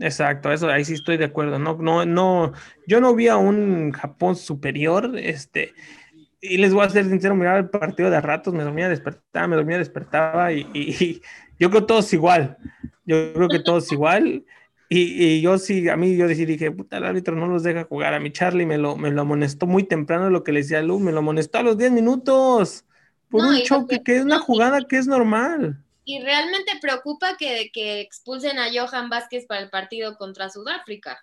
[0.00, 1.58] Exacto, eso ahí sí estoy de acuerdo.
[1.58, 2.52] No, no, no,
[2.86, 5.74] yo no vi a un Japón superior, este,
[6.40, 9.56] y les voy a ser sincero, miraba el partido de ratos, me dormía, despertaba, me
[9.56, 11.20] dormía, despertaba, y, y,
[11.58, 12.56] yo creo todos igual.
[13.04, 14.44] Yo creo que todos igual.
[14.88, 18.14] Y, y, yo sí, a mí yo dije, puta, el árbitro no los deja jugar.
[18.14, 20.82] A mi Charlie me lo, me lo amonestó muy temprano lo que le decía a
[20.82, 22.84] Lu, me lo amonestó a los 10 minutos
[23.28, 25.82] por un choque que es una jugada que es normal.
[26.08, 31.18] Y realmente preocupa que, que expulsen a Johan Vázquez para el partido contra Sudáfrica.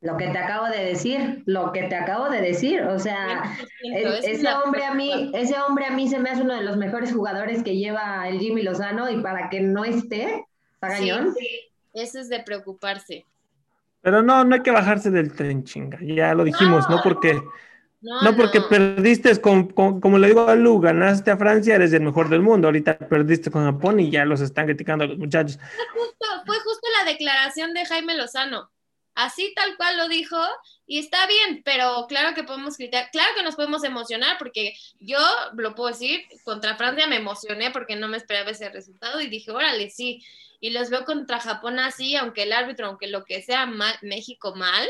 [0.00, 3.42] Lo que te acabo de decir, lo que te acabo de decir, o sea,
[4.24, 7.12] ese hombre a mí, ese hombre a mí se me hace uno de los mejores
[7.12, 10.46] jugadores que lleva el Jimmy Lozano y para que no esté,
[10.80, 11.34] pagañón.
[11.34, 13.26] Sí, eso es de preocuparse.
[14.00, 15.98] Pero no, no hay que bajarse del tren, chinga.
[16.00, 17.02] Ya lo dijimos, ¿no?
[17.02, 17.38] Porque
[18.02, 22.28] no, porque perdiste, con, como le digo a Lu, ganaste a Francia, eres el mejor
[22.28, 22.66] del mundo.
[22.68, 25.58] Ahorita perdiste con Japón y ya los están criticando a los muchachos.
[25.58, 28.70] Fue justo, fue justo la declaración de Jaime Lozano.
[29.14, 30.38] Así tal cual lo dijo
[30.86, 35.18] y está bien, pero claro que podemos criticar, claro que nos podemos emocionar porque yo
[35.54, 39.50] lo puedo decir, contra Francia me emocioné porque no me esperaba ese resultado y dije,
[39.50, 40.24] órale, sí,
[40.60, 44.54] y los veo contra Japón así, aunque el árbitro, aunque lo que sea mal, México
[44.54, 44.88] mal,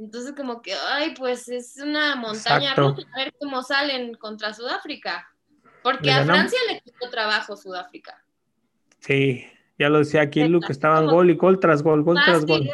[0.00, 5.28] entonces como que, ay, pues es una montaña rusa, a ver cómo salen contra Sudáfrica,
[5.82, 8.24] porque a Francia le quitó trabajo Sudáfrica.
[8.98, 9.46] Sí,
[9.78, 12.68] ya lo decía aquí Lu, que estaban gol y gol tras gol, gol tras gol.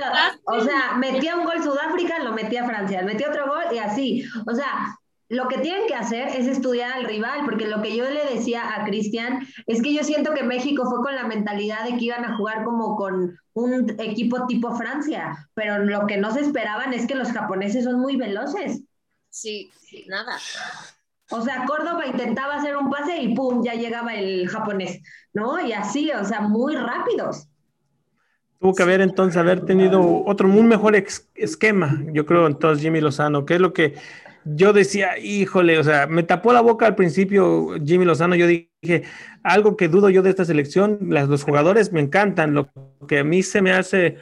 [0.44, 4.24] O sea, metía un gol Sudáfrica, lo metía Francia, metía otro gol y así.
[4.46, 4.96] O sea,
[5.28, 8.76] lo que tienen que hacer es estudiar al rival, porque lo que yo le decía
[8.76, 12.24] a Cristian es que yo siento que México fue con la mentalidad de que iban
[12.24, 17.06] a jugar como con un equipo tipo Francia, pero lo que no se esperaban es
[17.06, 18.82] que los japoneses son muy veloces.
[19.30, 19.70] Sí,
[20.06, 20.38] nada.
[21.30, 23.64] O sea, Córdoba intentaba hacer un pase y ¡pum!
[23.64, 25.00] ya llegaba el japonés,
[25.32, 25.58] ¿no?
[25.60, 27.48] Y así, o sea, muy rápidos.
[28.60, 30.94] Tuvo que haber entonces haber tenido otro, un mejor
[31.34, 33.96] esquema, yo creo, entonces Jimmy Lozano, que es lo que
[34.46, 39.02] yo decía, híjole, o sea, me tapó la boca al principio Jimmy Lozano, yo dije,
[39.42, 42.70] algo que dudo yo de esta selección, las, los jugadores me encantan, lo
[43.08, 44.18] que a mí se me hace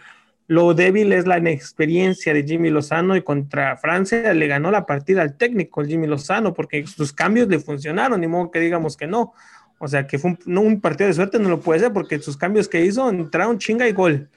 [0.47, 5.23] lo débil es la inexperiencia de Jimmy Lozano y contra Francia le ganó la partida
[5.23, 9.33] al técnico, Jimmy Lozano, porque sus cambios le funcionaron, ni modo que digamos que no.
[9.79, 12.19] O sea, que fue un, no, un partido de suerte, no lo puede ser, porque
[12.19, 14.29] sus cambios que hizo entraron chinga y gol.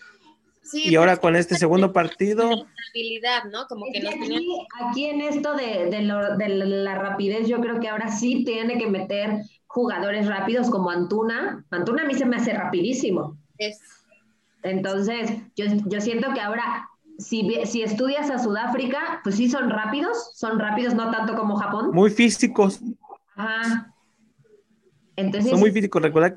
[0.74, 2.50] Y ahora con este segundo partido.
[2.50, 3.68] ¿no?
[3.68, 4.08] Como que
[4.90, 8.88] aquí, en esto de, de, de, la rapidez, yo creo que ahora sí tiene que
[8.88, 11.66] meter jugadores rápidos como Antuna.
[11.70, 13.38] Antuna a mí se me hace rapidísimo.
[13.58, 13.80] Es
[14.64, 20.32] entonces, yo, yo siento que ahora, si, si estudias a Sudáfrica, pues sí son rápidos,
[20.36, 21.92] son rápidos no tanto como Japón.
[21.94, 22.82] Muy físicos.
[23.36, 23.94] Ajá.
[25.16, 26.02] Entonces, son muy físicos.
[26.02, 26.36] Recuerda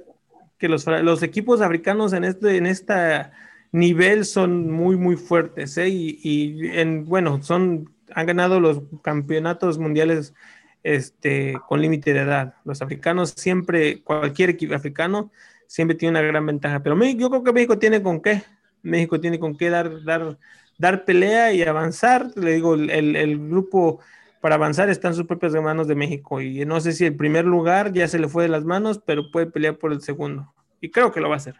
[0.59, 3.33] que los, los equipos africanos en este en esta
[3.72, 5.76] nivel son muy, muy fuertes.
[5.78, 5.88] ¿eh?
[5.88, 10.35] Y, y en, bueno, son, han ganado los campeonatos mundiales
[10.83, 12.54] este, con límite de edad.
[12.64, 15.30] Los africanos siempre, cualquier equipo africano
[15.66, 16.83] siempre tiene una gran ventaja.
[16.83, 18.42] Pero yo creo que México tiene con qué.
[18.83, 20.38] México tiene con qué dar, dar,
[20.78, 22.30] dar pelea y avanzar.
[22.37, 24.00] Le digo, el, el grupo
[24.40, 26.40] para avanzar está en sus propias manos de México.
[26.40, 29.30] Y no sé si el primer lugar ya se le fue de las manos, pero
[29.30, 30.52] puede pelear por el segundo.
[30.80, 31.56] Y creo que lo va a hacer.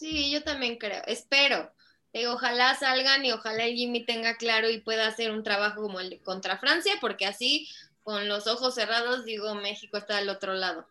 [0.00, 1.02] Sí, yo también creo.
[1.06, 1.70] Espero.
[2.14, 6.00] Digo, ojalá salgan y ojalá el Jimmy tenga claro y pueda hacer un trabajo como
[6.00, 7.68] el de contra Francia, porque así,
[8.02, 10.88] con los ojos cerrados, digo, México está al otro lado.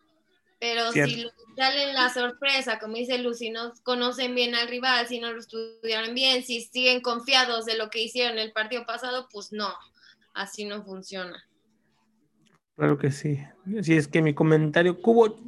[0.60, 5.32] Pero si salen la sorpresa, como dice Lucy, no conocen bien al rival, si no
[5.32, 9.74] lo estudiaron bien, si siguen confiados de lo que hicieron el partido pasado, pues no,
[10.34, 11.44] así no funciona.
[12.80, 13.38] Claro que sí.
[13.82, 15.38] Si es que mi comentario, Cubo,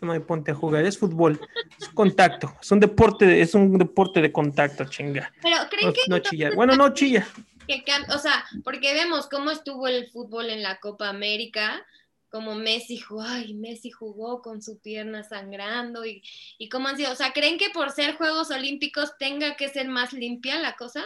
[0.00, 1.40] me ponte a jugar, es fútbol,
[1.76, 5.32] es contacto, es un deporte, es un deporte de contacto, chinga.
[5.42, 6.52] Pero creen que no chilla.
[6.54, 7.26] Bueno, no chilla.
[7.66, 7.82] Que,
[8.14, 11.84] o sea, porque vemos cómo estuvo el fútbol en la Copa América,
[12.28, 16.22] como Messi jugó, ay, Messi jugó con su pierna sangrando y,
[16.58, 19.88] y cómo han sido, o sea, ¿creen que por ser Juegos Olímpicos tenga que ser
[19.88, 21.04] más limpia la cosa?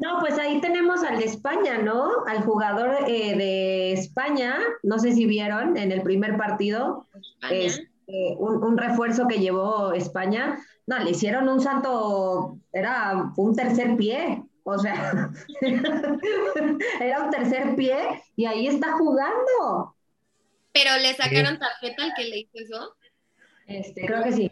[0.00, 2.24] No, pues ahí tenemos al de España, ¿no?
[2.26, 7.06] Al jugador eh, de España, no sé si vieron en el primer partido,
[7.50, 13.54] es, este, un, un, refuerzo que llevó España, no, le hicieron un santo, era un
[13.54, 15.30] tercer pie, o sea,
[17.00, 19.94] era un tercer pie y ahí está jugando.
[20.72, 22.96] Pero le sacaron tarjeta al que le hizo eso.
[23.66, 24.50] Este, creo que sí.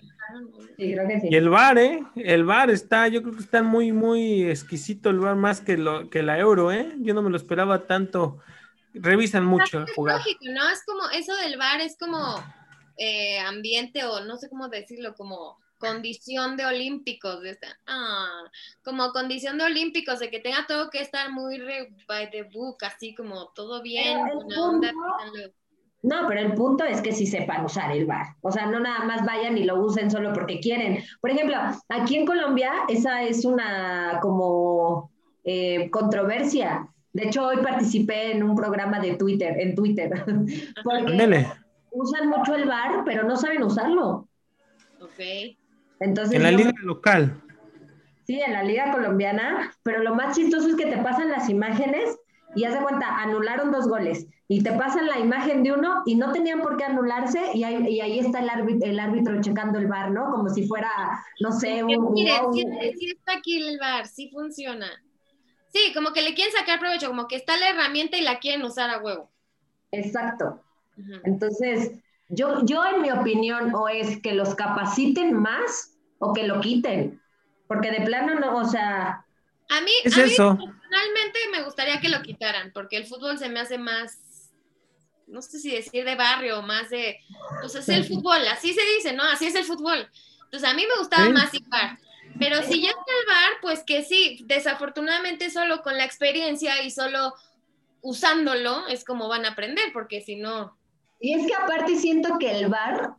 [0.77, 1.29] Sí, creo que sí.
[1.31, 2.01] Y el bar, ¿eh?
[2.17, 6.09] El bar está, yo creo que está muy, muy exquisito el bar más que, lo,
[6.11, 6.95] que la euro, ¿eh?
[6.99, 8.39] Yo no me lo esperaba tanto.
[8.95, 10.69] Revisan mucho es Lógico, ¿no?
[10.71, 12.43] Es como, eso del bar es como
[12.97, 18.43] eh, ambiente o no sé cómo decirlo, como condición de olímpicos, de esta- ah,
[18.83, 22.79] como condición de olímpicos, de que tenga todo que estar muy re- by the book,
[22.83, 24.93] así como todo bien, buena onda.
[26.03, 28.37] No, pero el punto es que sí sepan usar el bar.
[28.41, 31.03] O sea, no nada más vayan y lo usen solo porque quieren.
[31.21, 31.57] Por ejemplo,
[31.89, 35.11] aquí en Colombia esa es una como
[35.45, 36.89] eh, controversia.
[37.13, 40.11] De hecho, hoy participé en un programa de Twitter, en Twitter,
[40.85, 41.47] porque
[41.91, 44.29] usan mucho el bar, pero no saben usarlo.
[45.01, 45.57] Ok.
[46.01, 47.41] Entonces, En la yo- liga local.
[48.25, 52.18] Sí, en la liga colombiana, pero lo más chistoso es que te pasan las imágenes
[52.55, 56.15] y haz de cuenta, anularon dos goles y te pasan la imagen de uno y
[56.17, 59.79] no tenían por qué anularse y ahí, y ahí está el árbitro, el árbitro checando
[59.79, 60.31] el bar, ¿no?
[60.31, 60.91] Como si fuera,
[61.41, 62.13] no sé, un...
[62.15, 62.65] Mire, un- sí,
[62.99, 64.91] sí está aquí el bar, sí funciona.
[65.73, 68.65] Sí, como que le quieren sacar provecho, como que está la herramienta y la quieren
[68.65, 69.31] usar a huevo.
[69.93, 70.61] Exacto.
[71.25, 71.93] Entonces,
[72.29, 77.21] yo, yo en mi opinión, o es que los capaciten más o que lo quiten,
[77.67, 79.25] porque de plano no, o sea,
[79.69, 80.59] A mí, Es a mí eso.
[80.89, 84.51] Personalmente me gustaría que lo quitaran, porque el fútbol se me hace más,
[85.27, 87.19] no sé si decir de barrio, más de,
[87.61, 89.23] pues es el fútbol, así se dice, ¿no?
[89.25, 90.09] Así es el fútbol.
[90.45, 91.33] Entonces a mí me gustaba Sí.
[91.33, 91.99] más ir bar.
[92.39, 96.91] Pero si ya está el bar, pues que sí, desafortunadamente solo con la experiencia y
[96.91, 97.35] solo
[98.01, 100.77] usándolo es como van a aprender, porque si no,
[101.21, 103.17] Y es que aparte siento que el bar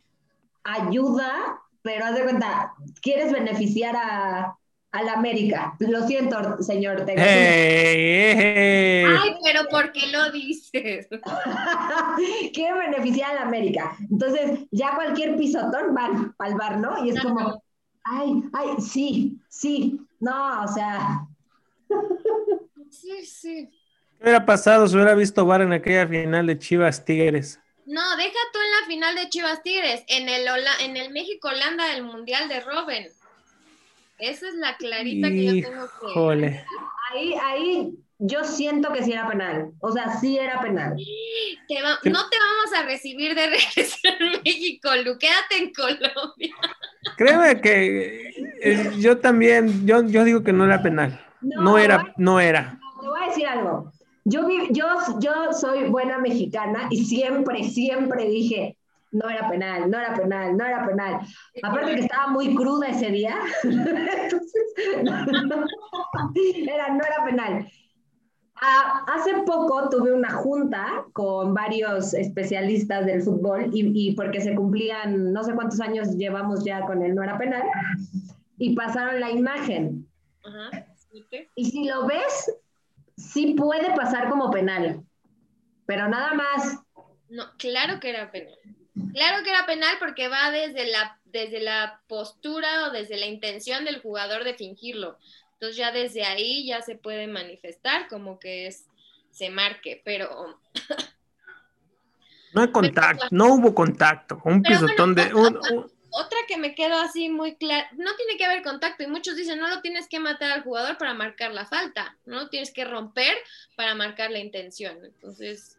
[0.64, 4.56] ayuda, pero haz de cuenta, quieres beneficiar a,
[4.92, 5.74] a la América.
[5.78, 7.22] Lo siento, señor Ortega.
[7.24, 9.04] ¡Hey, hey!
[9.06, 11.08] ay, pero ¿por qué lo dices?
[12.52, 13.96] Quieren beneficiar a la América.
[14.10, 17.04] Entonces, ya cualquier pisotón van al bar, ¿no?
[17.04, 17.62] Y es como,
[18.04, 21.26] ay, ay, sí, sí, no, o sea,
[22.90, 23.70] Sí, sí.
[24.18, 27.58] ¿Qué hubiera pasado si hubiera visto VAR en aquella final de Chivas Tigres?
[27.86, 30.46] No, deja tú en la final de Chivas Tigres, en el,
[30.80, 33.06] en el México-Holanda del Mundial de Robin.
[34.20, 36.06] Esa es la clarita que yo tengo que...
[37.12, 39.72] Ahí, ahí yo siento que sí era penal.
[39.80, 40.94] O sea, sí era penal.
[41.68, 46.54] Te va- no te vamos a recibir de regresar a México, Lu, quédate en Colombia.
[47.16, 48.30] Créeme que
[48.62, 51.20] eh, yo también, yo, yo digo que no era penal.
[51.40, 52.78] No, No era, no era.
[53.00, 53.92] Te voy a decir algo.
[54.24, 54.86] Yo, yo,
[55.20, 58.76] yo soy buena mexicana y siempre, siempre dije,
[59.12, 61.20] no era penal, no era penal, no era penal.
[61.62, 63.36] Aparte que estaba muy cruda ese día.
[63.62, 64.62] Entonces,
[65.04, 65.66] no, no,
[66.44, 67.70] era, no era penal.
[68.62, 74.54] Ah, hace poco tuve una junta con varios especialistas del fútbol y, y porque se
[74.54, 77.62] cumplían, no sé cuántos años llevamos ya con el no era penal,
[78.58, 80.06] y pasaron la imagen.
[80.44, 80.86] Ajá.
[81.56, 82.54] Y si lo ves,
[83.16, 85.04] sí puede pasar como penal,
[85.86, 86.78] pero nada más.
[87.28, 88.58] No, claro que era penal.
[89.12, 93.84] Claro que era penal porque va desde la, desde la postura o desde la intención
[93.84, 95.18] del jugador de fingirlo.
[95.54, 98.86] Entonces ya desde ahí ya se puede manifestar como que es,
[99.30, 100.58] se marque, pero
[102.52, 104.40] No hay contacto, no hubo contacto.
[104.44, 105.32] Un pisotón de.
[105.34, 109.06] un- un- otra que me quedó así muy clara, no tiene que haber contacto y
[109.06, 112.48] muchos dicen, no lo tienes que matar al jugador para marcar la falta, no lo
[112.48, 113.36] tienes que romper
[113.76, 115.04] para marcar la intención.
[115.04, 115.76] Entonces,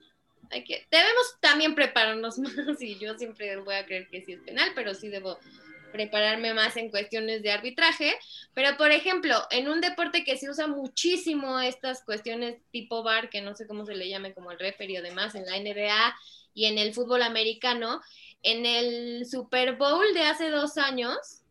[0.51, 4.93] debemos también prepararnos más y yo siempre voy a creer que sí es penal, pero
[4.93, 5.39] sí debo
[5.91, 8.17] prepararme más en cuestiones de arbitraje.
[8.53, 13.41] Pero, por ejemplo, en un deporte que se usa muchísimo estas cuestiones tipo bar, que
[13.41, 16.15] no sé cómo se le llame, como el referee o demás, en la NBA
[16.53, 18.01] y en el fútbol americano,
[18.43, 21.41] en el Super Bowl de hace dos años,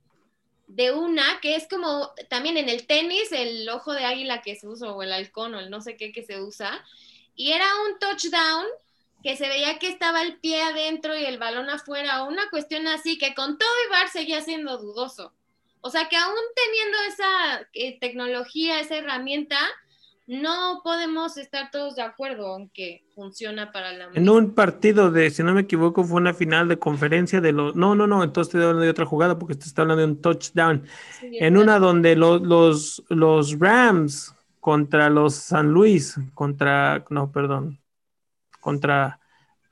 [0.67, 4.69] de una que es como también en el tenis, el ojo de águila que se
[4.69, 6.85] usa, o el halcón, o el no sé qué que se usa,
[7.35, 8.67] y era un touchdown
[9.23, 12.87] que se veía que estaba el pie adentro y el balón afuera, o una cuestión
[12.87, 15.33] así, que con todo y bar seguía siendo dudoso.
[15.83, 19.57] O sea que aún teniendo esa eh, tecnología, esa herramienta,
[20.27, 25.43] no podemos estar todos de acuerdo aunque funciona para la En un partido de, si
[25.43, 27.75] no me equivoco, fue una final de conferencia de los.
[27.75, 30.21] No, no, no, entonces estoy hablando de otra jugada porque te está hablando de un
[30.23, 30.87] touchdown.
[31.19, 37.05] Sí, En una donde lo- los, los Rams contra los San Luis, contra.
[37.11, 37.80] No, perdón.
[38.61, 39.19] Contra.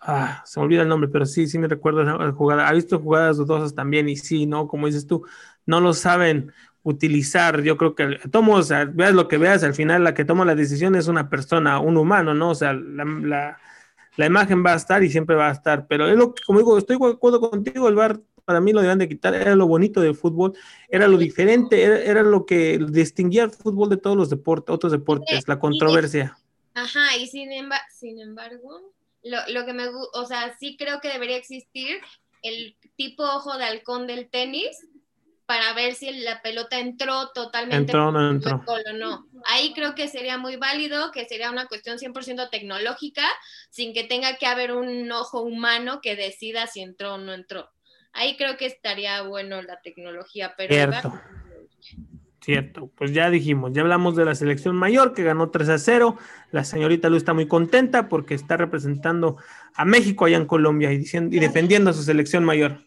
[0.00, 2.68] Ah, se me olvida el nombre, pero sí, sí me recuerdo esa jugada.
[2.68, 4.68] Ha visto jugadas dudosas también y sí, ¿no?
[4.68, 5.24] Como dices tú,
[5.66, 6.52] no lo saben
[6.84, 7.62] utilizar.
[7.62, 10.44] Yo creo que tomo, o sea, veas lo que veas, al final la que toma
[10.44, 12.50] la decisión es una persona, un humano, ¿no?
[12.50, 13.58] O sea, la, la-
[14.16, 15.86] la imagen va a estar y siempre va a estar.
[15.86, 18.80] Pero es lo que, como digo, estoy de acuerdo contigo, el VAR para mí lo
[18.80, 20.54] deben de quitar, era lo bonito del fútbol,
[20.88, 24.92] era lo diferente, era, era lo que distinguía al fútbol de todos los deportes, otros
[24.92, 26.38] deportes, la controversia.
[26.82, 31.00] Ajá, y sin, emba- sin embargo, lo, lo que me gusta, o sea, sí creo
[31.00, 32.00] que debería existir
[32.42, 34.86] el tipo ojo de halcón del tenis,
[35.48, 38.62] para ver si la pelota entró totalmente Entró no entró.
[38.66, 39.26] o no.
[39.46, 43.26] Ahí creo que sería muy válido, que sería una cuestión 100% tecnológica,
[43.70, 47.70] sin que tenga que haber un ojo humano que decida si entró o no entró.
[48.12, 51.18] Ahí creo que estaría bueno la tecnología, pero Cierto.
[52.48, 56.16] Cierto, pues ya dijimos, ya hablamos de la selección mayor que ganó 3 a 0.
[56.50, 59.36] La señorita Lu está muy contenta porque está representando
[59.74, 62.78] a México allá en Colombia y, diciendo, y defendiendo a su selección mayor.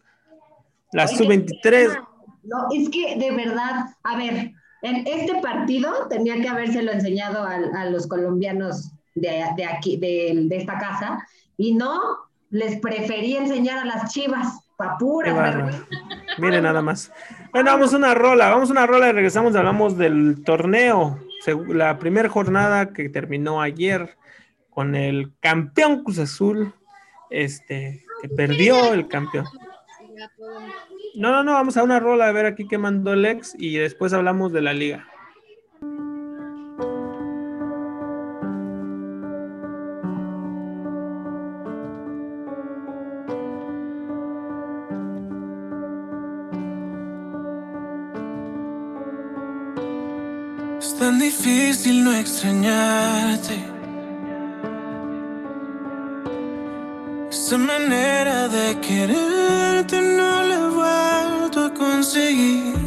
[0.93, 1.95] La Oye, sub-23,
[2.41, 4.51] No, es que de verdad, a ver,
[4.81, 10.41] en este partido tenía que habérselo enseñado a, a los colombianos de, de aquí, de,
[10.43, 11.23] de esta casa,
[11.55, 11.99] y no,
[12.49, 15.83] les preferí enseñar a las chivas, papuras.
[16.31, 16.49] Bárbaro.
[16.49, 17.11] Mire nada más.
[17.51, 21.19] Bueno, vamos a una rola, vamos a una rola y regresamos, hablamos del torneo.
[21.67, 24.17] La primera jornada que terminó ayer
[24.69, 26.73] con el campeón Cruz Azul,
[27.29, 29.45] este, que perdió el campeón.
[31.15, 33.75] No, no, no, vamos a una rola a ver aquí qué mandó el ex y
[33.77, 35.07] después hablamos de la liga.
[51.41, 53.57] Difícil no extrañarte.
[57.31, 62.80] Esa manera de quererte no la he vuelto a conseguir.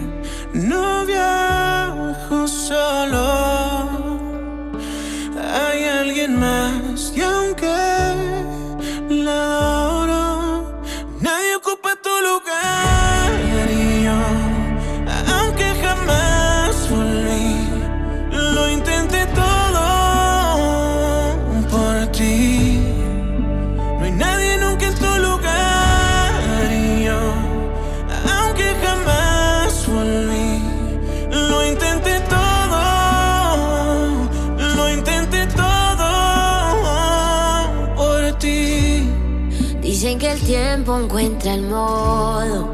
[40.99, 42.69] Encuentra el modo.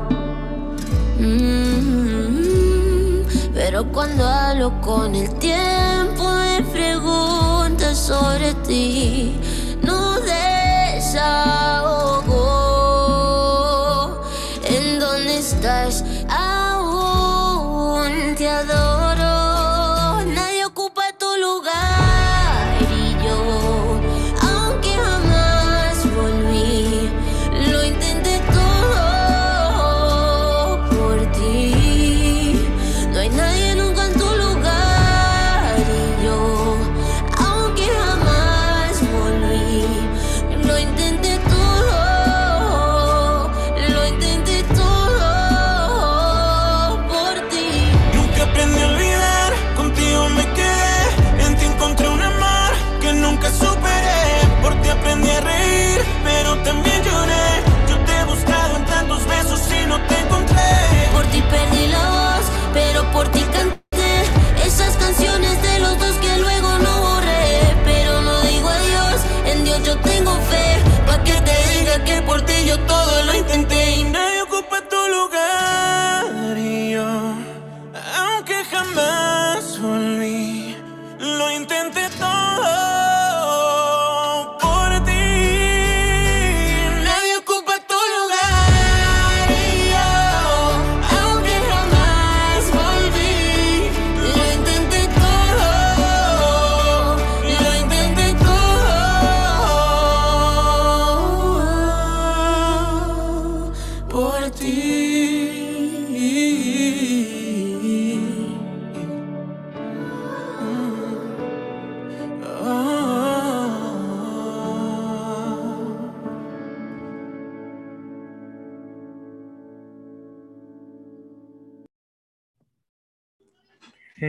[1.18, 3.22] Mm,
[3.54, 9.38] pero cuando hablo con el tiempo me pregunta sobre ti.
[9.82, 11.59] No desahogo.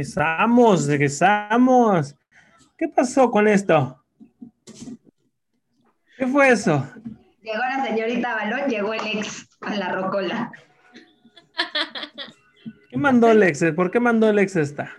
[0.06, 2.16] Regresamos, regresamos.
[2.76, 4.04] ¿Qué pasó con esto?
[6.18, 6.88] ¿Qué fue eso?
[7.44, 10.52] Llegó la señorita Balón, llegó el ex a la rocola.
[12.90, 13.64] ¿Qué mandó el ex?
[13.76, 14.92] ¿Por qué mandó el ex esta?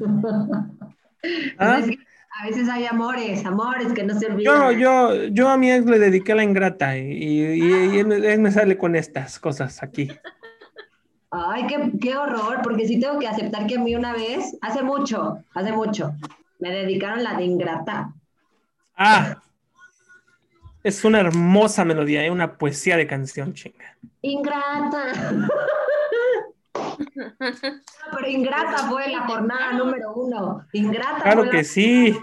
[1.58, 1.78] ¿Ah?
[1.80, 1.98] Es que
[2.38, 4.54] a veces hay amores, amores que no se olvidan.
[4.54, 8.16] Yo, yo, yo a mi ex le dediqué la ingrata y, y- y él, me-
[8.32, 10.10] él me sale con estas cosas aquí.
[11.36, 14.82] Ay, qué, qué horror, porque sí tengo que aceptar que a mí una vez, hace
[14.82, 16.14] mucho, hace mucho,
[16.60, 18.12] me dedicaron la de ingrata.
[18.96, 19.42] Ah,
[20.84, 23.96] es una hermosa melodía, es una poesía de canción, chinga.
[24.22, 25.12] Ingrata.
[27.38, 30.66] Pero ingrata fue la jornada número uno.
[30.72, 32.16] Ingrata Claro que sí.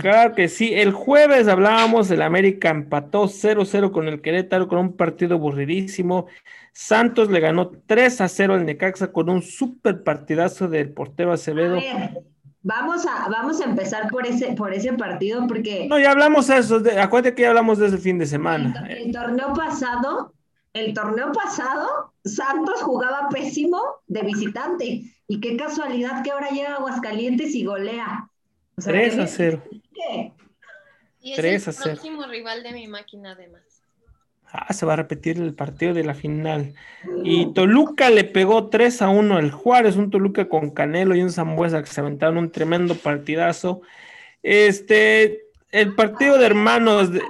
[0.00, 0.72] Claro que sí.
[0.74, 6.26] El jueves hablábamos, el América empató 0-0 con el Querétaro con un partido aburridísimo.
[6.72, 11.78] Santos le ganó 3-0 al Necaxa con un super partidazo del portero Acevedo.
[12.62, 16.58] vamos a, vamos a empezar por ese, por ese partido porque No, ya hablamos de
[16.58, 16.80] eso.
[16.80, 18.86] de- acuérdate que ya hablamos de ese fin de semana.
[18.88, 20.32] el, el torneo pasado,
[20.74, 25.02] el torneo pasado, Santos jugaba pésimo de visitante.
[25.28, 28.28] Y qué casualidad que ahora llega a Aguascalientes y golea.
[28.76, 29.62] O sea, 3 qué a 0.
[29.70, 30.32] bien.
[31.20, 31.90] Y es 3 a el 0.
[31.94, 33.62] próximo rival de mi máquina, además.
[34.54, 36.74] Ah, se va a repetir el partido de la final.
[37.24, 41.30] Y Toluca le pegó 3 a 1 al Juárez, un Toluca con Canelo y un
[41.32, 43.80] Zambuesa que se aventaron un tremendo partidazo.
[44.42, 47.22] Este, el partido de hermanos, de-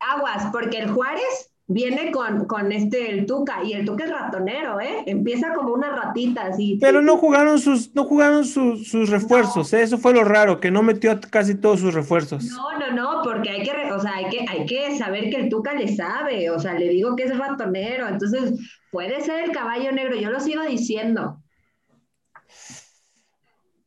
[0.00, 4.80] Aguas, porque el Juárez viene con, con este, el Tuca, y el Tuca es ratonero,
[4.80, 5.04] ¿eh?
[5.06, 6.78] Empieza como una ratita, así.
[6.80, 9.82] pero no jugaron sus, no jugaron sus, sus refuerzos, ¿eh?
[9.82, 12.44] eso fue lo raro, que no metió casi todos sus refuerzos.
[12.44, 15.48] No, no, no, porque hay que, o sea, hay que, hay que saber que el
[15.50, 18.54] Tuca le sabe, o sea, le digo que es ratonero, entonces
[18.90, 21.42] puede ser el caballo negro, yo lo sigo diciendo.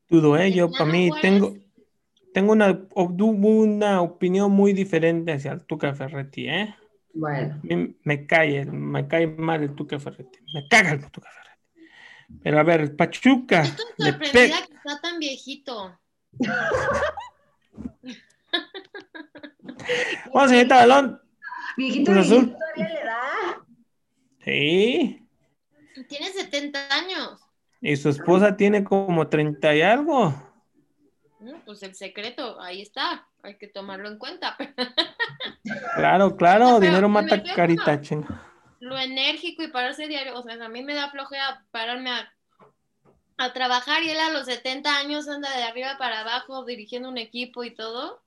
[0.08, 0.52] Dudo, ¿eh?
[0.52, 1.56] Yo para mí tengo,
[2.32, 6.76] tengo una, una opinión muy diferente hacia el Tuca Ferretti, ¿eh?
[7.14, 7.60] Bueno.
[7.64, 10.40] Mí me cae, me cae mal el Tuca Ferretti.
[10.54, 11.92] Me caga el Tuca Ferretti.
[12.44, 13.62] Pero a ver, el Pachuca.
[13.64, 14.32] Estoy sorprendida
[14.62, 16.00] pe- que está tan viejito.
[20.34, 21.22] Vamos, señorita Balón.
[21.78, 23.66] Viejito, viejito, todavía le da.
[24.44, 25.28] Sí.
[26.08, 27.40] Tiene 70 años.
[27.82, 30.30] Y su esposa tiene como 30 y algo.
[31.40, 33.28] Mm, Pues el secreto, ahí está.
[33.44, 34.56] Hay que tomarlo en cuenta.
[35.96, 38.42] Claro, claro, dinero mata carita, chinga.
[38.80, 40.38] Lo enérgico y pararse diario.
[40.38, 42.34] O sea, a mí me da flojera pararme a,
[43.38, 47.18] a trabajar y él a los 70 años anda de arriba para abajo dirigiendo un
[47.18, 48.22] equipo y todo.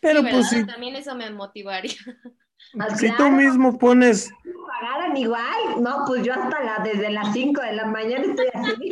[0.00, 1.92] Pero Sí, pues si, También eso me motivaría.
[2.78, 4.30] Ah, si tú mismo pones,
[4.66, 5.80] pagaran igual.
[5.80, 8.90] No, pues yo hasta la, desde las 5 de la mañana estoy así.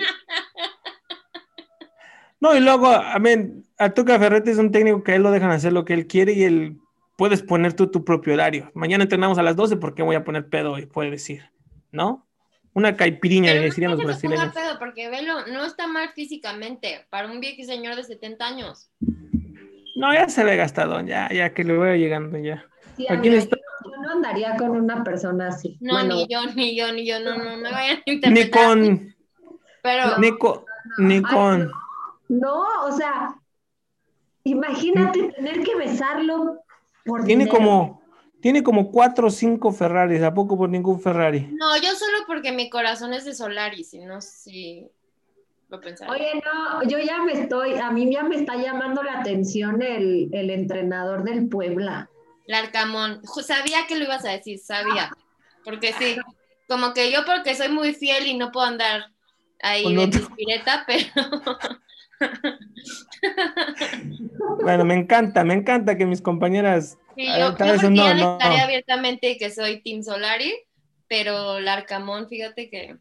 [2.40, 5.30] no, y luego, a ver, a Tuca Ferretti es un técnico que a él lo
[5.30, 6.78] dejan hacer lo que él quiere y él
[7.16, 8.70] puedes poner tú tu propio horario.
[8.74, 11.42] Mañana entrenamos a las 12 porque voy a poner pedo hoy, puede decir,
[11.92, 12.26] ¿no?
[12.72, 14.52] Una caipiriña, Pero le no decían los brasileños.
[14.52, 18.90] pedo, porque velo, no está mal físicamente para un viejo señor de 70 años.
[19.96, 22.64] No, ya se ve gastado, ya, ya que le voy llegando ya.
[22.96, 23.56] Sí, ¿A quién está?
[23.56, 25.78] yo, no andaría con una persona así.
[25.80, 28.66] No, Bueno, ni yo, ni yo, ni yo, no, no me vayan a Ni interpretar.
[28.66, 29.14] con,
[29.82, 30.64] Pero ni con,
[30.98, 31.70] ni con.
[32.28, 33.36] No, o sea,
[34.42, 36.63] imagínate tener que besarlo
[37.04, 37.58] por Tiene dinero.
[37.58, 38.02] como,
[38.40, 41.48] tiene como cuatro o cinco Ferraris, ¿a poco por ningún Ferrari?
[41.52, 44.88] no, yo solo porque mi corazón es de Solaris, y no si
[45.68, 46.12] lo pensaría.
[46.12, 50.28] Oye, no, yo ya me estoy, a mí ya me está llamando la atención el,
[50.32, 52.08] el entrenador del Puebla.
[52.46, 55.10] Larcamón, sabía que lo ibas a decir, sabía.
[55.64, 56.16] Porque sí,
[56.68, 59.10] como que yo porque soy muy fiel y no puedo andar
[59.62, 61.58] ahí de pispireta, pero
[64.62, 66.98] Bueno, me encanta, me encanta que mis compañeras.
[67.16, 68.32] sí, Ah, yo, tal yo vez no, ya no.
[68.34, 70.52] declaré abiertamente que soy Team Solari,
[71.08, 72.96] pero Larcamón, fíjate que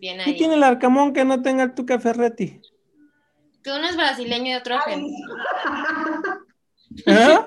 [0.00, 0.36] bien ¿Qué ahí.
[0.36, 2.60] tiene el Arcamón que no tenga el Tuca Ferretti?
[3.62, 5.16] Que uno es brasileño y otro argentino.
[7.06, 7.38] ¿Eh?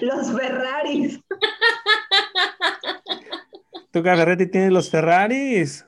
[0.00, 1.20] Los Ferraris.
[3.92, 5.84] Tuca Ferretti tiene los Ferraris.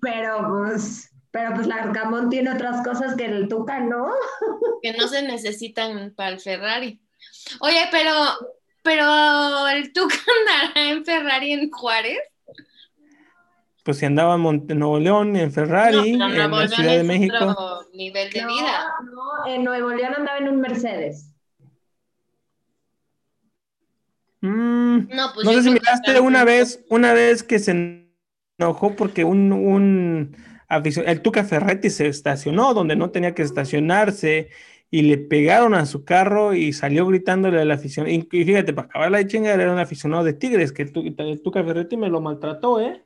[0.00, 4.08] Pero pues, pero pues Larcamón tiene otras cosas que el Tuca, ¿no?
[4.82, 7.00] que no se necesitan para el Ferrari.
[7.60, 8.12] Oye, pero,
[8.82, 12.18] pero el Tuca andará en Ferrari en Juárez.
[13.84, 17.02] Pues si andaba en Nuevo León, en Ferrari, No, en Nuevo la León Ciudad de
[17.04, 17.36] México.
[17.46, 18.86] otro nivel de no, vida.
[19.04, 21.32] no, en Nuevo León andaba en un Mercedes.
[24.40, 28.06] Mm, No, pues no sé si miraste una vez, una vez que se
[28.58, 30.36] enojó porque un, un
[30.68, 34.50] el Tuca Ferretti se estacionó donde no tenía que estacionarse
[34.90, 38.06] y le pegaron a su carro y salió gritándole a la afición.
[38.08, 41.62] Y, fíjate, para acabar la chinga era un aficionado de Tigres, que el, el Tuca
[41.62, 43.02] Ferretti me lo maltrató, ¿eh?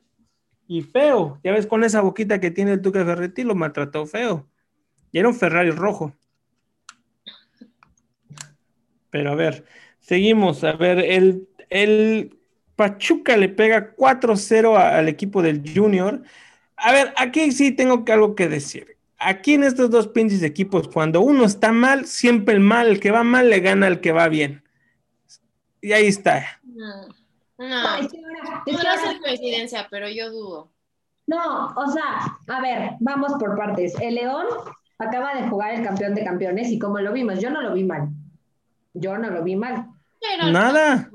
[0.67, 1.39] Y feo.
[1.43, 4.47] Ya ves, con esa boquita que tiene el Tuca Ferretti, lo maltrató feo.
[5.11, 6.13] Y era un Ferrari rojo.
[9.09, 9.65] Pero a ver,
[9.99, 10.63] seguimos.
[10.63, 12.37] A ver, el, el
[12.75, 16.23] Pachuca le pega 4-0 a- al equipo del Junior.
[16.83, 18.97] A ver, aquí sí tengo que algo que decir.
[19.17, 23.11] Aquí en estos dos pinches equipos, cuando uno está mal, siempre el mal, el que
[23.11, 24.63] va mal le gana al que va bien.
[25.81, 26.59] Y ahí está.
[26.63, 27.07] No,
[27.57, 27.95] no.
[27.97, 30.71] es que ahora- es que Podrá ahora- ser coincidencia, pero yo dudo.
[31.25, 33.93] No, o sea, a ver, vamos por partes.
[34.01, 34.45] El León
[34.99, 37.85] acaba de jugar el campeón de campeones y como lo vimos, yo no lo vi
[37.85, 38.09] mal.
[38.93, 39.87] Yo no lo vi mal.
[40.25, 41.09] Pero Nada.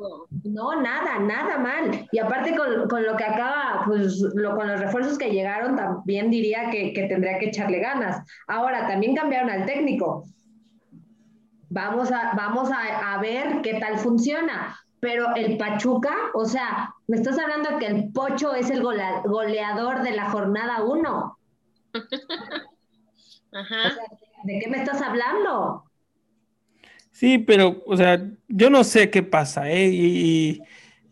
[0.44, 2.06] No, nada, nada mal.
[2.12, 6.30] Y aparte con, con lo que acaba, pues lo, con los refuerzos que llegaron, también
[6.30, 8.22] diría que, que tendría que echarle ganas.
[8.46, 10.24] Ahora, también cambiaron al técnico.
[11.70, 14.78] Vamos a, vamos a, a ver qué tal funciona.
[15.00, 19.22] Pero el Pachuca, o sea, me estás hablando de que el Pocho es el golea-
[19.24, 21.38] goleador de la jornada 1.
[23.52, 23.92] Ajá.
[24.44, 25.84] ¿De qué me estás hablando?
[27.18, 29.88] Sí, pero, o sea, yo no sé qué pasa, ¿eh?
[29.88, 30.62] Y, y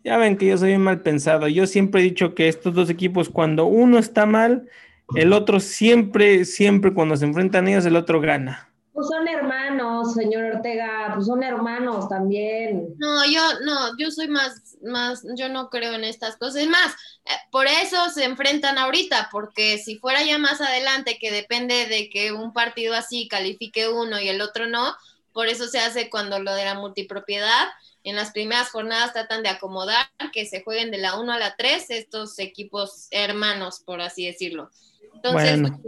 [0.05, 1.49] ya ven que yo soy mal pensado.
[1.49, 4.69] Yo siempre he dicho que estos dos equipos, cuando uno está mal,
[5.15, 8.71] el otro siempre, siempre cuando se enfrentan ellos, el otro gana.
[8.93, 12.95] Pues son hermanos, señor Ortega, pues son hermanos también.
[12.99, 16.61] No, yo no, yo soy más, más, yo no creo en estas cosas.
[16.61, 16.93] Es más,
[17.25, 22.09] eh, por eso se enfrentan ahorita, porque si fuera ya más adelante, que depende de
[22.09, 24.95] que un partido así califique uno y el otro no,
[25.37, 27.67] por eso se hace cuando lo de la multipropiedad,
[28.03, 31.55] en las primeras jornadas tratan de acomodar que se jueguen de la 1 a la
[31.55, 34.71] 3 estos equipos hermanos, por así decirlo.
[35.13, 35.79] Entonces, Bueno.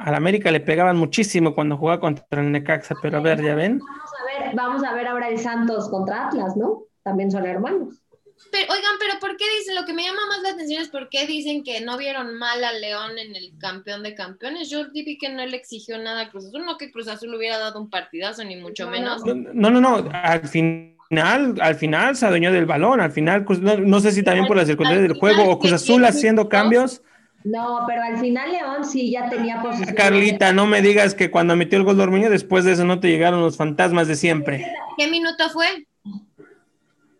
[0.00, 3.78] Al América le pegaban muchísimo cuando jugaba contra el Necaxa, pero a ver, ya ven.
[3.78, 6.86] Vamos a ver, vamos a ver ahora el Santos contra Atlas, ¿no?
[7.04, 8.02] También son hermanos.
[8.50, 9.74] Pero, oigan, pero ¿por qué dicen?
[9.74, 12.64] Lo que me llama más la atención es por qué dicen que no vieron mal
[12.64, 14.70] al León en el campeón de campeones.
[14.70, 17.58] Yo vi que no le exigió nada a Cruz Azul, no que Cruz Azul hubiera
[17.58, 19.24] dado un partidazo, ni mucho No, menos.
[19.24, 24.00] No, no, no, al final, al final se adueñó del balón, al final, no, no
[24.00, 27.02] sé si también por las circunstancias del juego o Cruz Azul haciendo cambios.
[27.42, 29.94] No, pero al final León sí ya tenía posición.
[29.94, 33.00] Carlita, no me digas que cuando metió el gol de Ormeño, después de eso no
[33.00, 34.66] te llegaron los fantasmas de siempre.
[34.98, 35.86] ¿Qué minuto fue?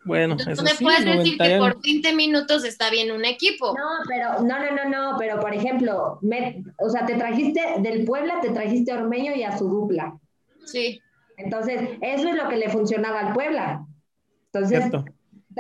[0.04, 2.90] Bueno, Entonces, eso no me sí, puedes decir 90 y que por 20 minutos está
[2.90, 3.74] bien un equipo.
[3.76, 8.04] No, pero no, no, no, no, pero por ejemplo, me- o sea, te trajiste del
[8.04, 10.18] Puebla, te trajiste a Ormeño y a su dupla.
[10.64, 11.00] Sí.
[11.36, 13.84] Entonces, eso es lo que le funcionaba al Puebla.
[14.52, 15.04] Entonces, Cierto.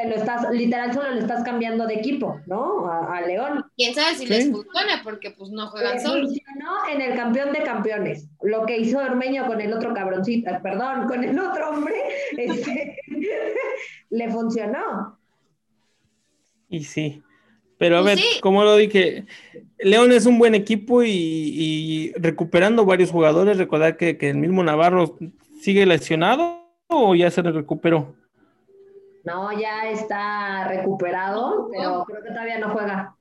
[0.02, 2.86] Te lo estás, literal, solo le estás cambiando de equipo, ¿no?
[2.88, 3.64] A, a León.
[3.76, 4.32] Quién sabe si Sí.
[4.32, 6.26] les funciona, porque pues no juegan Le solos.
[6.30, 8.28] funcionó en el campeón de campeones.
[8.42, 11.94] Lo que hizo Ormeño con el otro cabroncito, eh, perdón, con el otro hombre,
[12.36, 12.96] este,
[14.10, 15.18] le funcionó.
[16.68, 17.22] Y sí.
[17.78, 18.40] Pero a ver, sí.
[18.40, 19.24] como lo dije,
[19.78, 24.62] León es un buen equipo y, y recuperando varios jugadores, recordar que, que el mismo
[24.62, 25.16] Navarro
[25.62, 28.14] sigue lesionado o ya se recuperó.
[29.24, 33.14] No, ya está recuperado, pero creo que todavía no juega.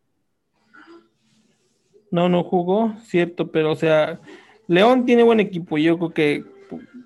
[2.12, 4.20] No, no jugó, cierto, pero o sea,
[4.68, 5.78] León tiene buen equipo.
[5.78, 6.44] Yo creo que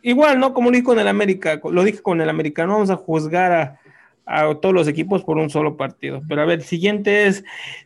[0.01, 0.53] igual, ¿no?
[0.53, 3.79] Como lo dije con el América, lo dije con el americano, vamos a juzgar a,
[4.25, 6.21] a todos los equipos por un solo partido.
[6.29, 7.43] Pero a ver, el siguiente es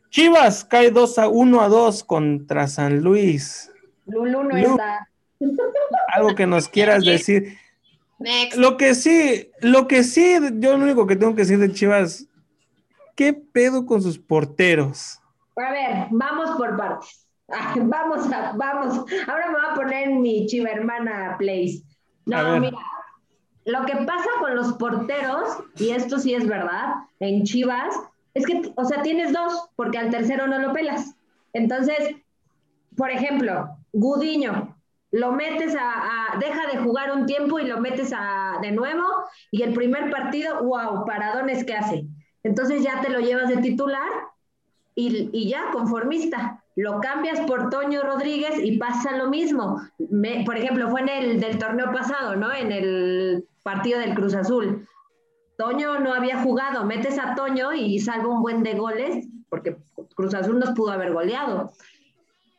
[0.09, 3.71] Chivas, cae 2 a 1 a 2 contra San Luis.
[4.05, 5.09] Lulu no Lu- está.
[6.13, 7.57] Algo que nos quieras decir.
[8.19, 8.57] Next.
[8.57, 12.27] Lo que sí, lo que sí, yo lo único que tengo que decir de Chivas,
[13.15, 15.19] ¿qué pedo con sus porteros?
[15.55, 17.27] A ver, vamos por partes.
[17.75, 19.05] Vamos a, vamos.
[19.27, 21.81] Ahora me voy a poner mi chiva hermana place.
[22.25, 22.77] No, mira,
[23.65, 27.95] lo que pasa con los porteros, y esto sí es verdad, en Chivas,
[28.33, 31.15] es que, o sea, tienes dos, porque al tercero no lo pelas.
[31.53, 32.15] Entonces,
[32.95, 34.76] por ejemplo, Gudiño,
[35.11, 39.03] lo metes a, deja de jugar un tiempo y lo metes a, de nuevo,
[39.51, 42.05] y el primer partido, wow, paradones que hace.
[42.43, 44.09] Entonces ya te lo llevas de titular
[44.95, 46.63] y, y ya, conformista.
[46.75, 49.81] Lo cambias por Toño Rodríguez y pasa lo mismo.
[50.45, 52.53] Por ejemplo, fue en el del torneo pasado, ¿no?
[52.53, 54.87] En el partido del Cruz Azul.
[55.57, 59.77] Toño no había jugado, metes a Toño y salva un buen de goles, porque
[60.15, 61.71] Cruz Azul nos pudo haber goleado.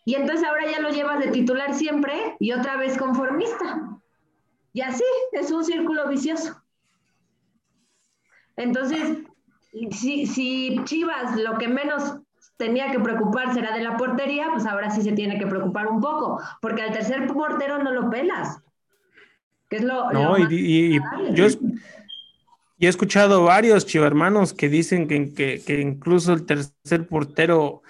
[0.09, 3.91] Y entonces ahora ya lo llevas de titular siempre y otra vez conformista.
[4.73, 6.57] Y así, es un círculo vicioso.
[8.57, 9.19] Entonces,
[9.91, 12.15] si, si Chivas lo que menos
[12.57, 16.01] tenía que preocuparse era de la portería, pues ahora sí se tiene que preocupar un
[16.01, 18.63] poco, porque al tercer portero no lo pelas.
[19.69, 20.99] Que es lo, No, lo y,
[21.35, 21.59] yo, es-
[22.81, 27.83] he escuchado varios chivermanos que dicen que, que- que incluso el tercer portero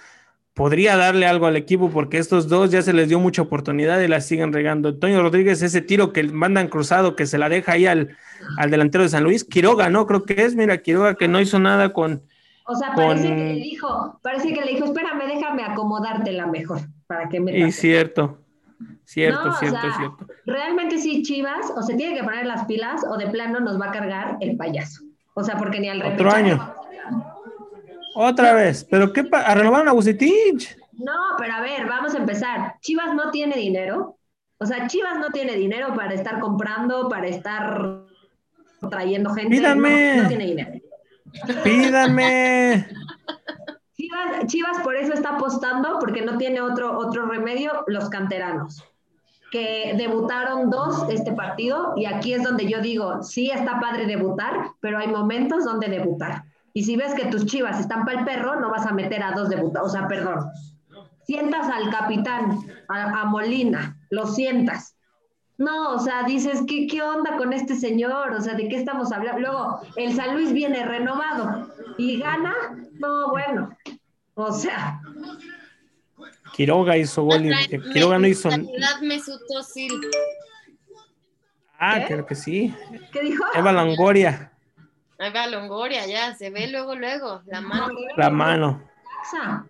[0.58, 4.08] podría darle algo al equipo porque estos dos ya se les dio mucha oportunidad y
[4.08, 4.88] la siguen regando.
[4.90, 8.16] Antonio Rodríguez, ese tiro que mandan cruzado, que se la deja ahí al,
[8.58, 10.04] al delantero de San Luis, Quiroga, ¿no?
[10.06, 12.22] Creo que es, mira, Quiroga que no hizo nada con...
[12.66, 16.80] O sea, parece con- que le dijo, parece que le dijo, espérame, déjame acomodártela mejor
[17.06, 17.72] para que me Y pase".
[17.80, 18.38] cierto,
[19.04, 20.26] cierto, No, o cierto, sea, cierto.
[20.44, 23.86] Realmente sí, Chivas, o se tiene que poner las pilas, o de plano nos va
[23.86, 25.02] a cargar el payaso.
[25.34, 26.74] O sea, porque ni al Otro repechaje año.
[28.20, 28.84] Otra vez.
[28.90, 29.22] ¿Pero qué?
[29.22, 30.76] pa- ¿A renovaron a Bucetich?
[30.94, 32.74] No, pero a ver, vamos a empezar.
[32.80, 34.18] Chivas no tiene dinero.
[34.58, 38.00] O sea, Chivas no tiene dinero para estar comprando, para estar
[38.90, 39.50] trayendo gente.
[39.50, 40.16] Pídanme.
[40.16, 40.72] No, no tiene dinero.
[41.62, 42.88] Pídanme.
[43.96, 48.82] Chivas, Chivas por eso está apostando, porque no tiene otro, otro remedio, los canteranos,
[49.52, 54.70] que debutaron dos este partido, y aquí es donde yo digo, sí está padre debutar,
[54.80, 56.42] pero hay momentos donde debutar.
[56.74, 59.32] Y si ves que tus Chivas están para el perro, no vas a meter a
[59.32, 60.46] dos debutados, o sea, perdón.
[61.24, 62.58] Sientas al capitán,
[62.88, 64.94] a, a Molina, lo sientas.
[65.58, 68.32] No, o sea, dices, ¿qué, ¿qué onda con este señor?
[68.32, 69.40] O sea, ¿de qué estamos hablando?
[69.40, 72.54] Luego, el San Luis viene renovado y gana.
[73.00, 73.76] No, bueno,
[74.34, 75.00] o sea,
[76.54, 78.48] Quiroga hizo gol y Trae- Quiroga no hizo.
[81.78, 82.06] Ah, ¿Qué?
[82.14, 82.74] creo que sí.
[83.12, 83.44] ¿qué dijo?
[83.54, 84.52] Eva Longoria,
[85.18, 87.88] Ahí va Longoria, ya, se ve luego, luego, la mano.
[88.16, 88.82] la mano.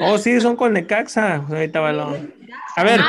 [0.00, 1.36] Oh, sí, son con Necaxa.
[1.48, 2.32] Ahorita balón.
[2.76, 3.00] A ver,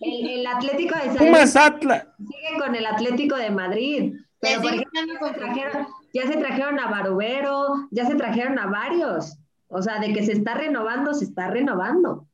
[0.00, 2.06] El, el Atlético de San Pumas Atlas.
[2.18, 4.14] sigue con el Atlético de Madrid.
[4.40, 9.36] Pero, por ejemplo, trajeron, ya se trajeron a Barovero, ya se trajeron a varios.
[9.68, 12.26] O sea, de que se está renovando, se está renovando.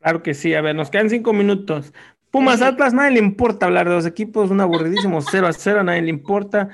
[0.00, 0.54] Claro que sí.
[0.54, 1.92] A ver, nos quedan cinco minutos.
[2.34, 4.50] Pumas Atlas, nadie le importa hablar de los equipos.
[4.50, 6.68] Un aburridísimo 0 a 0, nadie le importa.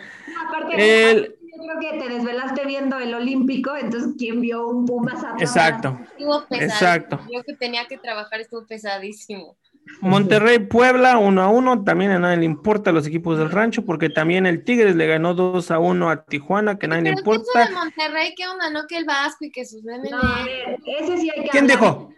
[0.49, 5.23] Aparte, El- yo creo que te desvelaste viendo el Olímpico, entonces, ¿quién vio un Pumas
[5.23, 5.43] Atlas?
[5.43, 5.99] Exacto.
[6.17, 6.65] Estuvo pesado.
[6.71, 7.21] Exacto.
[7.31, 9.57] Yo que tenía que trabajar estuvo pesadísimo.
[10.01, 11.85] Monterrey, Puebla, 1 a 1.
[11.85, 15.35] También a nadie le importa los equipos del rancho, porque también el Tigres le ganó
[15.35, 17.69] 2 a 1 a Tijuana, que nadie le Pero ¿qué importa.
[17.69, 18.35] de Monterrey?
[18.37, 18.71] ¿Qué onda?
[18.71, 20.11] No que el Vasco y que sus BNB.
[20.11, 21.79] No, a ver, ese sí hay que ¿Quién hablar.
[21.79, 22.13] dijo?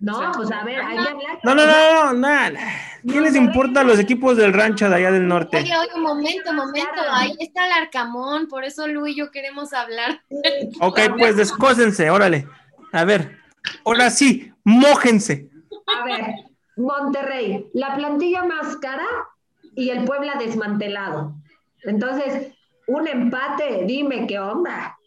[0.00, 1.38] No, pues a ver, hay que hablar.
[1.42, 2.58] No, no, no, no, nada.
[3.06, 5.58] ¿Quién les importa los equipos del rancho de allá del norte?
[5.58, 7.02] Oye, oye, un momento, momento.
[7.12, 10.22] Ahí está el Arcamón, por eso Lu y yo queremos hablar.
[10.80, 12.48] Ok, pues descósense, órale.
[12.92, 13.38] A ver,
[13.84, 15.50] ahora sí, mójense.
[15.98, 16.34] A ver,
[16.76, 19.06] Monterrey, la plantilla más cara
[19.74, 21.34] y el Puebla desmantelado.
[21.82, 22.52] Entonces,
[22.86, 24.98] un empate, dime qué onda.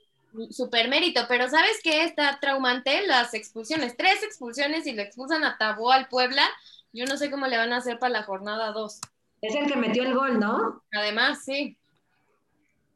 [0.49, 2.03] Super mérito, pero ¿sabes qué?
[2.05, 3.95] Está traumante las expulsiones.
[3.95, 6.43] Tres expulsiones y le expulsan a Tabó al Puebla.
[6.91, 8.99] Yo no sé cómo le van a hacer para la jornada 2.
[9.41, 10.83] Es el que metió el gol, ¿no?
[10.93, 11.77] Además, sí.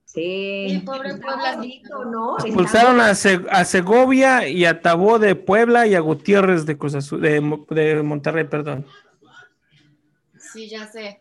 [0.06, 0.68] Sí.
[0.70, 1.56] Sí, pobre Puebla.
[1.58, 2.38] bonito, ¿no?
[2.40, 6.96] Expulsaron a, Se- a Segovia y a Tabó de Puebla y a Gutiérrez de Cruz
[6.96, 8.86] Azul- de, Mo- de Monterrey, perdón.
[10.40, 11.20] Sí, ya sé.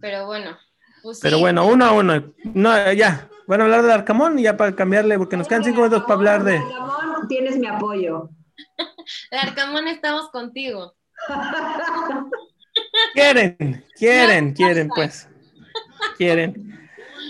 [0.00, 0.56] Pero bueno.
[1.04, 1.42] Pues Pero sí.
[1.42, 2.32] bueno, uno a uno.
[2.54, 3.28] No, ya.
[3.46, 6.14] Van a hablar del Arcamón y ya para cambiarle, porque nos quedan cinco minutos para
[6.14, 6.58] hablar de.
[6.58, 8.30] Ramón, tienes mi apoyo.
[9.30, 10.94] El Arcamón estamos contigo.
[13.14, 15.28] Quieren, quieren, quieren, pues.
[16.16, 16.88] Quieren.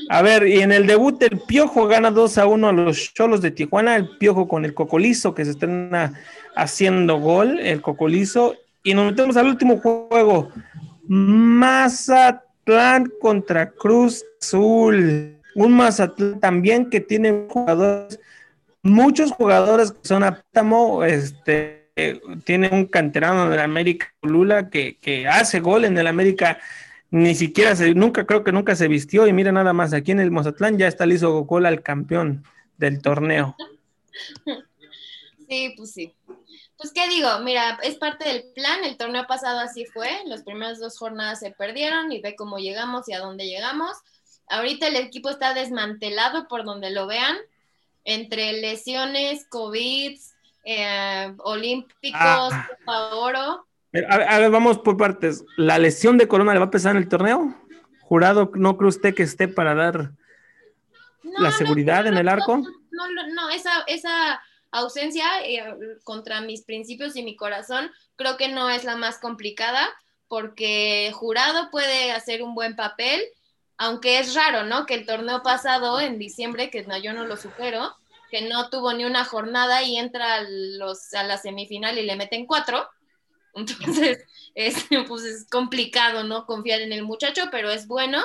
[0.08, 3.42] A ver, y en el debut el Piojo gana 2 a 1 a los Cholos
[3.42, 6.18] de Tijuana, el Piojo con el Cocolizo que se estrena
[6.56, 10.50] haciendo gol, el Cocolizo, y nos metemos al último juego.
[11.06, 12.44] Mazatlán
[13.20, 15.38] contra Cruz Azul.
[15.54, 18.18] Un Mazatlán también que tiene jugadores,
[18.82, 21.90] muchos jugadores que son aptamo, este,
[22.44, 26.58] tiene un canterano del América Lula que, que hace gol en el América
[27.10, 30.18] ni siquiera se, nunca creo que nunca se vistió y mira nada más aquí en
[30.18, 32.44] el Mazatlán ya está listo gol al campeón
[32.76, 33.56] del torneo.
[35.46, 36.14] Sí, pues sí.
[36.76, 40.80] Pues qué digo, mira, es parte del plan, el torneo pasado así fue, las primeras
[40.80, 43.96] dos jornadas se perdieron y ve cómo llegamos y a dónde llegamos.
[44.48, 47.36] Ahorita el equipo está desmantelado por donde lo vean,
[48.04, 50.18] entre lesiones, COVID,
[50.64, 52.20] eh, olímpicos,
[52.52, 52.68] Ah.
[53.14, 53.40] Oro.
[54.10, 55.44] A ver, a ver, vamos por partes.
[55.56, 57.54] ¿La lesión de Corona le va a pesar en el torneo?
[58.00, 60.10] ¿Jurado no cree usted que esté para dar
[61.22, 62.58] No, la seguridad no, en el arco?
[62.58, 64.42] No, no, no, esa, esa
[64.74, 65.62] ausencia eh,
[66.02, 69.88] contra mis principios y mi corazón creo que no es la más complicada
[70.28, 73.22] porque Jurado puede hacer un buen papel,
[73.76, 74.86] aunque es raro, ¿no?
[74.86, 77.94] Que el torneo pasado en diciembre, que no, yo no lo supero,
[78.30, 82.16] que no tuvo ni una jornada y entra a, los, a la semifinal y le
[82.16, 82.88] meten cuatro.
[83.54, 86.46] Entonces, es, pues es complicado, ¿no?
[86.46, 88.22] Confiar en el muchacho, pero es bueno.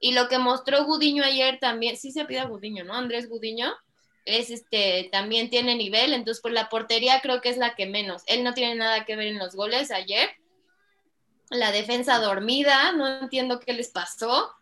[0.00, 2.94] Y lo que mostró Gudiño ayer también, sí se pide Gudiño, ¿no?
[2.94, 3.72] Andrés Gudiño,
[4.24, 8.22] es este, también tiene nivel, entonces pues la portería creo que es la que menos.
[8.26, 10.30] Él no tiene nada que ver en los goles ayer.
[11.50, 14.52] La defensa dormida, no entiendo qué les pasó.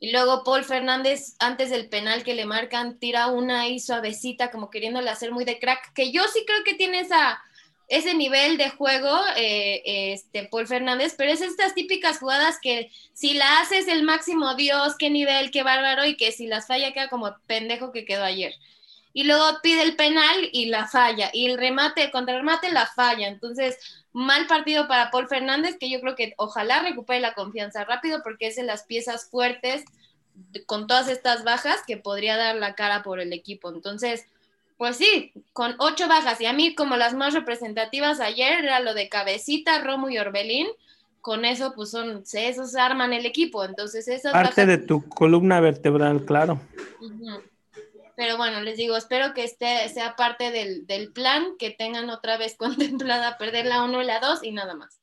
[0.00, 4.70] Y luego Paul Fernández, antes del penal que le marcan, tira una ahí suavecita, como
[4.70, 7.42] queriéndole hacer muy de crack, que yo sí creo que tiene esa,
[7.86, 9.82] ese nivel de juego, eh,
[10.14, 14.94] este, Paul Fernández, pero es estas típicas jugadas que si la haces el máximo Dios,
[14.96, 18.54] qué nivel, qué bárbaro, y que si las falla queda como pendejo que quedó ayer.
[19.12, 22.86] Y luego pide el penal y la falla, y el remate, contra el remate la
[22.86, 23.28] falla.
[23.28, 23.76] Entonces,
[24.12, 28.46] mal partido para Paul Fernández, que yo creo que ojalá recupere la confianza rápido porque
[28.48, 29.84] es de las piezas fuertes
[30.66, 33.70] con todas estas bajas que podría dar la cara por el equipo.
[33.70, 34.26] Entonces,
[34.78, 38.94] pues sí, con ocho bajas y a mí como las más representativas ayer era lo
[38.94, 40.68] de Cabecita, Romo y Orbelín.
[41.20, 43.62] Con eso, pues son, esos arman el equipo.
[43.62, 46.58] Entonces, esas Parte bajas- de tu columna vertebral, claro.
[46.98, 47.42] Ujú.
[48.20, 52.36] Pero bueno, les digo, espero que este sea parte del, del plan, que tengan otra
[52.36, 55.00] vez contemplada perder la 1 y la 2 y nada más.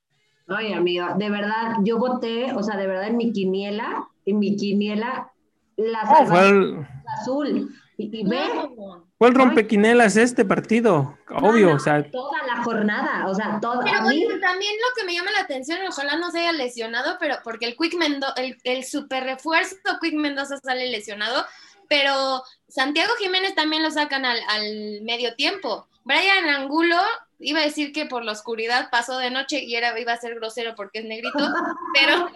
[0.47, 4.55] Ay, amigo, de verdad, yo voté, o sea, de verdad en mi quiniela, en mi
[4.55, 5.31] quiniela,
[5.77, 6.87] la Oh, salvación el,
[7.19, 7.75] azul.
[7.97, 8.39] Y, y ve,
[8.77, 9.07] No.
[9.27, 14.01] el rompequinelas este partido, obvio, o sea, toda la jornada, o sea, toda, Pero a
[14.03, 17.37] mí, bueno, también lo que me llama la atención, ojalá no se haya lesionado, pero
[17.43, 21.43] porque el Quick Mendoza, el, el super refuerzo Quick Mendoza sale lesionado,
[21.87, 25.87] pero Santiago Jiménez también lo sacan al, al medio tiempo.
[26.03, 26.97] Brian Angulo
[27.39, 30.35] iba a decir que por la oscuridad pasó de noche y era, iba a ser
[30.35, 31.37] grosero porque es negrito,
[31.93, 32.31] pero,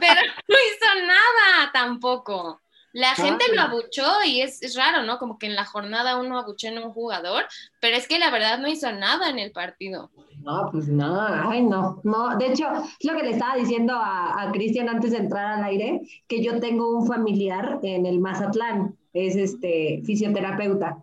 [0.00, 2.60] pero no hizo nada tampoco.
[2.92, 5.18] La gente lo abuchó y es, es raro, ¿no?
[5.18, 7.46] Como que en la jornada uno abuchó en un jugador,
[7.78, 10.10] pero es que la verdad no hizo nada en el partido.
[10.46, 12.66] No, pues no, ay, no, no, de hecho,
[13.00, 16.42] es lo que le estaba diciendo a, a Cristian antes de entrar al aire, que
[16.42, 20.98] yo tengo un familiar en el Mazatlán, es este fisioterapeuta.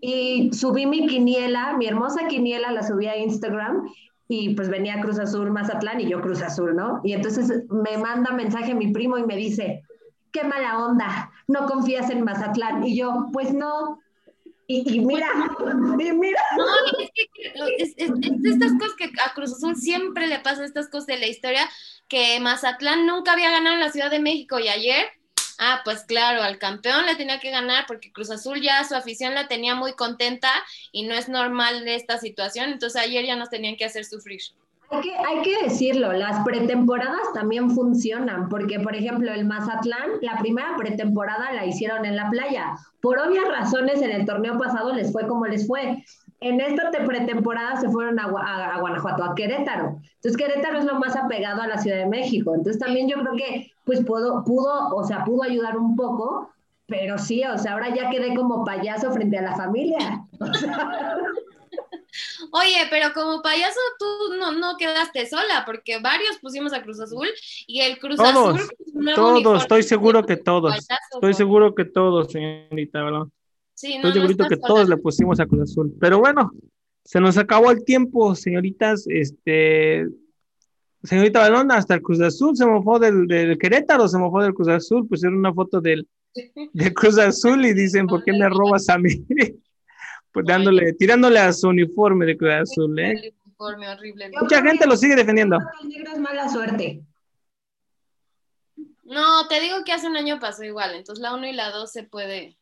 [0.00, 3.88] Y subí mi quiniela, mi hermosa quiniela la subí a Instagram
[4.28, 7.00] y pues venía Cruz Azul, Mazatlán y yo Cruz Azul, ¿no?
[7.04, 9.82] Y entonces me manda mensaje mi primo y me dice,
[10.32, 12.86] qué mala onda, no confías en Mazatlán.
[12.86, 13.98] Y yo, pues no.
[14.70, 15.28] Y, y mira,
[15.98, 16.40] y mira.
[16.58, 16.64] No,
[17.00, 17.24] es que
[17.78, 21.06] es, es- es de estas cosas que a Cruz Azul siempre le pasan estas cosas
[21.06, 21.68] de la historia,
[22.06, 25.06] que Mazatlán nunca había ganado en la Ciudad de México y ayer,
[25.58, 29.34] ah, pues claro, al campeón le tenía que ganar porque Cruz Azul ya su afición
[29.34, 30.50] la tenía muy contenta
[30.92, 34.40] y no es normal de esta situación, entonces ayer ya nos tenían que hacer sufrir.
[34.90, 40.38] Hay que, hay que decirlo, las pretemporadas también funcionan, porque por ejemplo el Mazatlán, la
[40.38, 42.74] primera pretemporada la hicieron en la playa.
[43.02, 46.02] Por obvias razones en el torneo pasado les fue como les fue.
[46.40, 49.98] En esta te- pretemporada se fueron a, a- a Guanajuato, a Querétaro.
[50.14, 52.54] Entonces Querétaro es lo más apegado a la Ciudad de México.
[52.54, 56.50] Entonces también yo creo que pues pudo, pudo, o sea, pudo ayudar un poco,
[56.86, 60.24] pero sí, o sea, ahora ya quedé como payaso frente a la familia.
[60.40, 61.16] O sea,
[62.52, 67.28] Oye, pero como payaso tú no, no quedaste sola porque varios pusimos a Cruz Azul
[67.66, 69.14] y el Cruz Todos, Azul...
[69.14, 71.36] todos, estoy seguro que todos, payaso, estoy ¿no?
[71.36, 73.24] seguro que todos, señorita, ¿verdad?
[73.74, 74.74] Sí, no, Estoy no segurito estás que sola.
[74.74, 75.94] todos le pusimos a Cruz Azul.
[76.00, 76.50] Pero bueno,
[77.04, 79.06] se nos acabó el tiempo, señoritas.
[79.08, 80.06] Este,
[81.02, 84.68] señorita Balón, hasta el Cruz Azul se mofó del, del Querétaro, se mofó del Cruz
[84.68, 86.08] Azul, pusieron una foto del,
[86.72, 89.24] del Cruz Azul y dicen, ¿por qué me robas a mí?
[90.32, 93.10] Pues dándole, tirándole a su uniforme de Cruz Azul, ¿eh?
[93.12, 94.30] El uniforme horrible.
[94.40, 95.58] Mucha gente que- lo sigue defendiendo.
[95.82, 97.02] el negro es mala suerte.
[99.04, 101.90] No, te digo que hace un año pasó igual, entonces la 1 y la 2
[101.90, 102.58] se puede,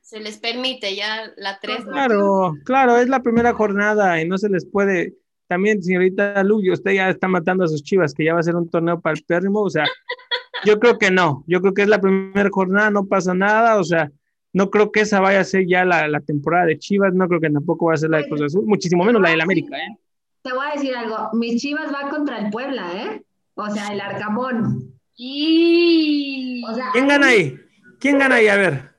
[0.00, 1.92] se les permite, ya la 3 no.
[1.92, 5.14] Claro, claro, es la primera jornada y no se les puede.
[5.46, 8.56] También, señorita Luyo, usted ya está matando a sus chivas, que ya va a ser
[8.56, 9.84] un torneo para el pérrimo, o sea,
[10.64, 13.84] yo creo que no, yo creo que es la primera jornada, no pasa nada, o
[13.84, 14.10] sea,
[14.56, 17.42] no creo que esa vaya a ser ya la, la temporada de Chivas, no creo
[17.42, 19.98] que tampoco va a ser la de Cruz Azul, muchísimo menos la del América, ¿eh?
[20.40, 23.22] Te voy a decir algo, mis chivas va contra el Puebla, ¿eh?
[23.54, 24.94] O sea, el Arcamón.
[25.14, 26.64] Y...
[26.66, 27.60] O sea, ¿Quién gana ahí?
[28.00, 28.48] ¿Quién gana ahí?
[28.48, 28.94] A ver,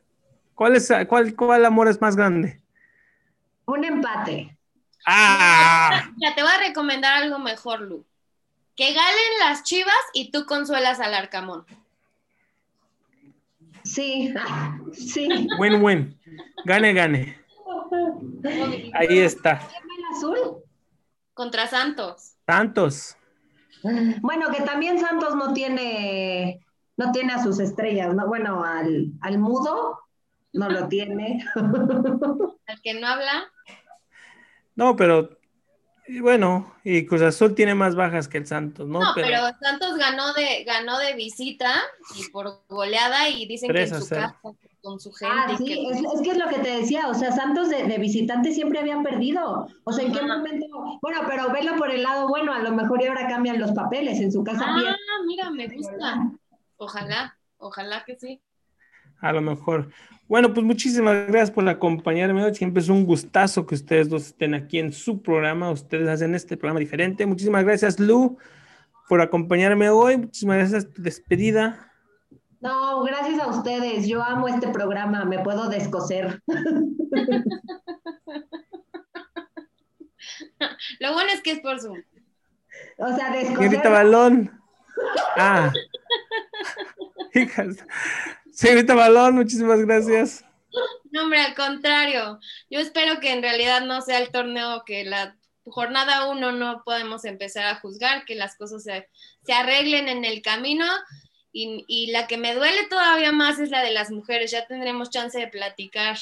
[0.54, 2.62] ¿cuál, es, cuál, cuál amor es más grande?
[3.66, 4.56] un empate.
[5.08, 6.12] ¡Ah!
[6.18, 8.06] Ya te voy a recomendar algo mejor, Lu.
[8.76, 11.66] Que galen las chivas y tú consuelas al Arcamón.
[13.88, 14.34] Sí,
[14.94, 15.48] sí.
[15.60, 16.18] Win-win,
[16.66, 17.38] gane, gane.
[18.94, 19.54] Ahí está.
[19.54, 20.64] ¿El azul?
[21.34, 22.36] Contra Santos.
[22.46, 23.16] Santos.
[24.22, 26.66] Bueno, que también Santos no tiene,
[26.98, 28.28] no tiene a sus estrellas, ¿no?
[28.28, 30.00] Bueno, al, al mudo
[30.54, 31.46] no lo tiene.
[31.56, 33.50] Al que no habla.
[34.76, 35.37] No, pero
[36.08, 39.00] y bueno, y Cruz Azul tiene más bajas que el Santos, ¿no?
[39.00, 41.74] No, pero Santos ganó de, ganó de visita
[42.16, 44.22] y por goleada y dicen que 3 en su 0.
[44.22, 45.36] casa con su gente.
[45.38, 47.84] Ah, sí, que- es, es que es lo que te decía, o sea, Santos de,
[47.84, 49.68] de visitante siempre había perdido.
[49.84, 50.66] O sea, ¿en qué momento?
[51.02, 54.20] Bueno, pero velo por el lado bueno, a lo mejor y ahora cambian los papeles,
[54.22, 54.78] en su casa Ah,
[55.26, 56.32] mira, me gusta.
[56.78, 58.42] Ojalá, ojalá que sí.
[59.20, 59.90] A lo mejor.
[60.28, 62.54] Bueno, pues muchísimas gracias por acompañarme hoy.
[62.54, 65.72] Siempre es un gustazo que ustedes dos estén aquí en su programa.
[65.72, 67.26] Ustedes hacen este programa diferente.
[67.26, 68.38] Muchísimas gracias, Lu,
[69.08, 70.18] por acompañarme hoy.
[70.18, 70.94] Muchísimas gracias.
[70.94, 71.94] Tu despedida.
[72.60, 74.08] No, gracias a ustedes.
[74.08, 75.24] Yo amo este programa.
[75.26, 76.42] Me puedo descoser.
[81.00, 82.02] Lo bueno es que es por Zoom.
[82.98, 83.58] O sea, descoser.
[83.58, 84.52] Señorita Balón.
[85.38, 85.72] Ah.
[87.36, 87.78] Hijas.
[88.58, 90.44] Señorita Balón, muchísimas gracias.
[91.12, 92.40] No, hombre, al contrario.
[92.72, 97.24] Yo espero que en realidad no sea el torneo que la jornada uno no podemos
[97.26, 99.08] empezar a juzgar, que las cosas se,
[99.46, 100.88] se arreglen en el camino.
[101.52, 104.50] Y, y la que me duele todavía más es la de las mujeres.
[104.50, 106.18] Ya tendremos chance de platicar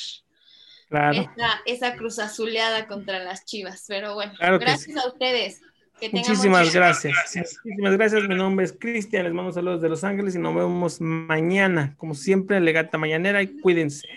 [0.89, 1.17] Claro.
[1.21, 3.85] esa, esa cruz azuleada contra las chivas.
[3.87, 5.61] Pero bueno, Claro gracias a ustedes.
[5.99, 6.81] Que Muchísimas día.
[6.81, 7.13] gracias.
[7.63, 8.27] Muchísimas gracias.
[8.27, 9.23] Mi nombre es Cristian.
[9.23, 11.95] Les mando saludos de Los Ángeles y nos vemos mañana.
[11.97, 14.07] Como siempre, Legata Mañanera y cuídense.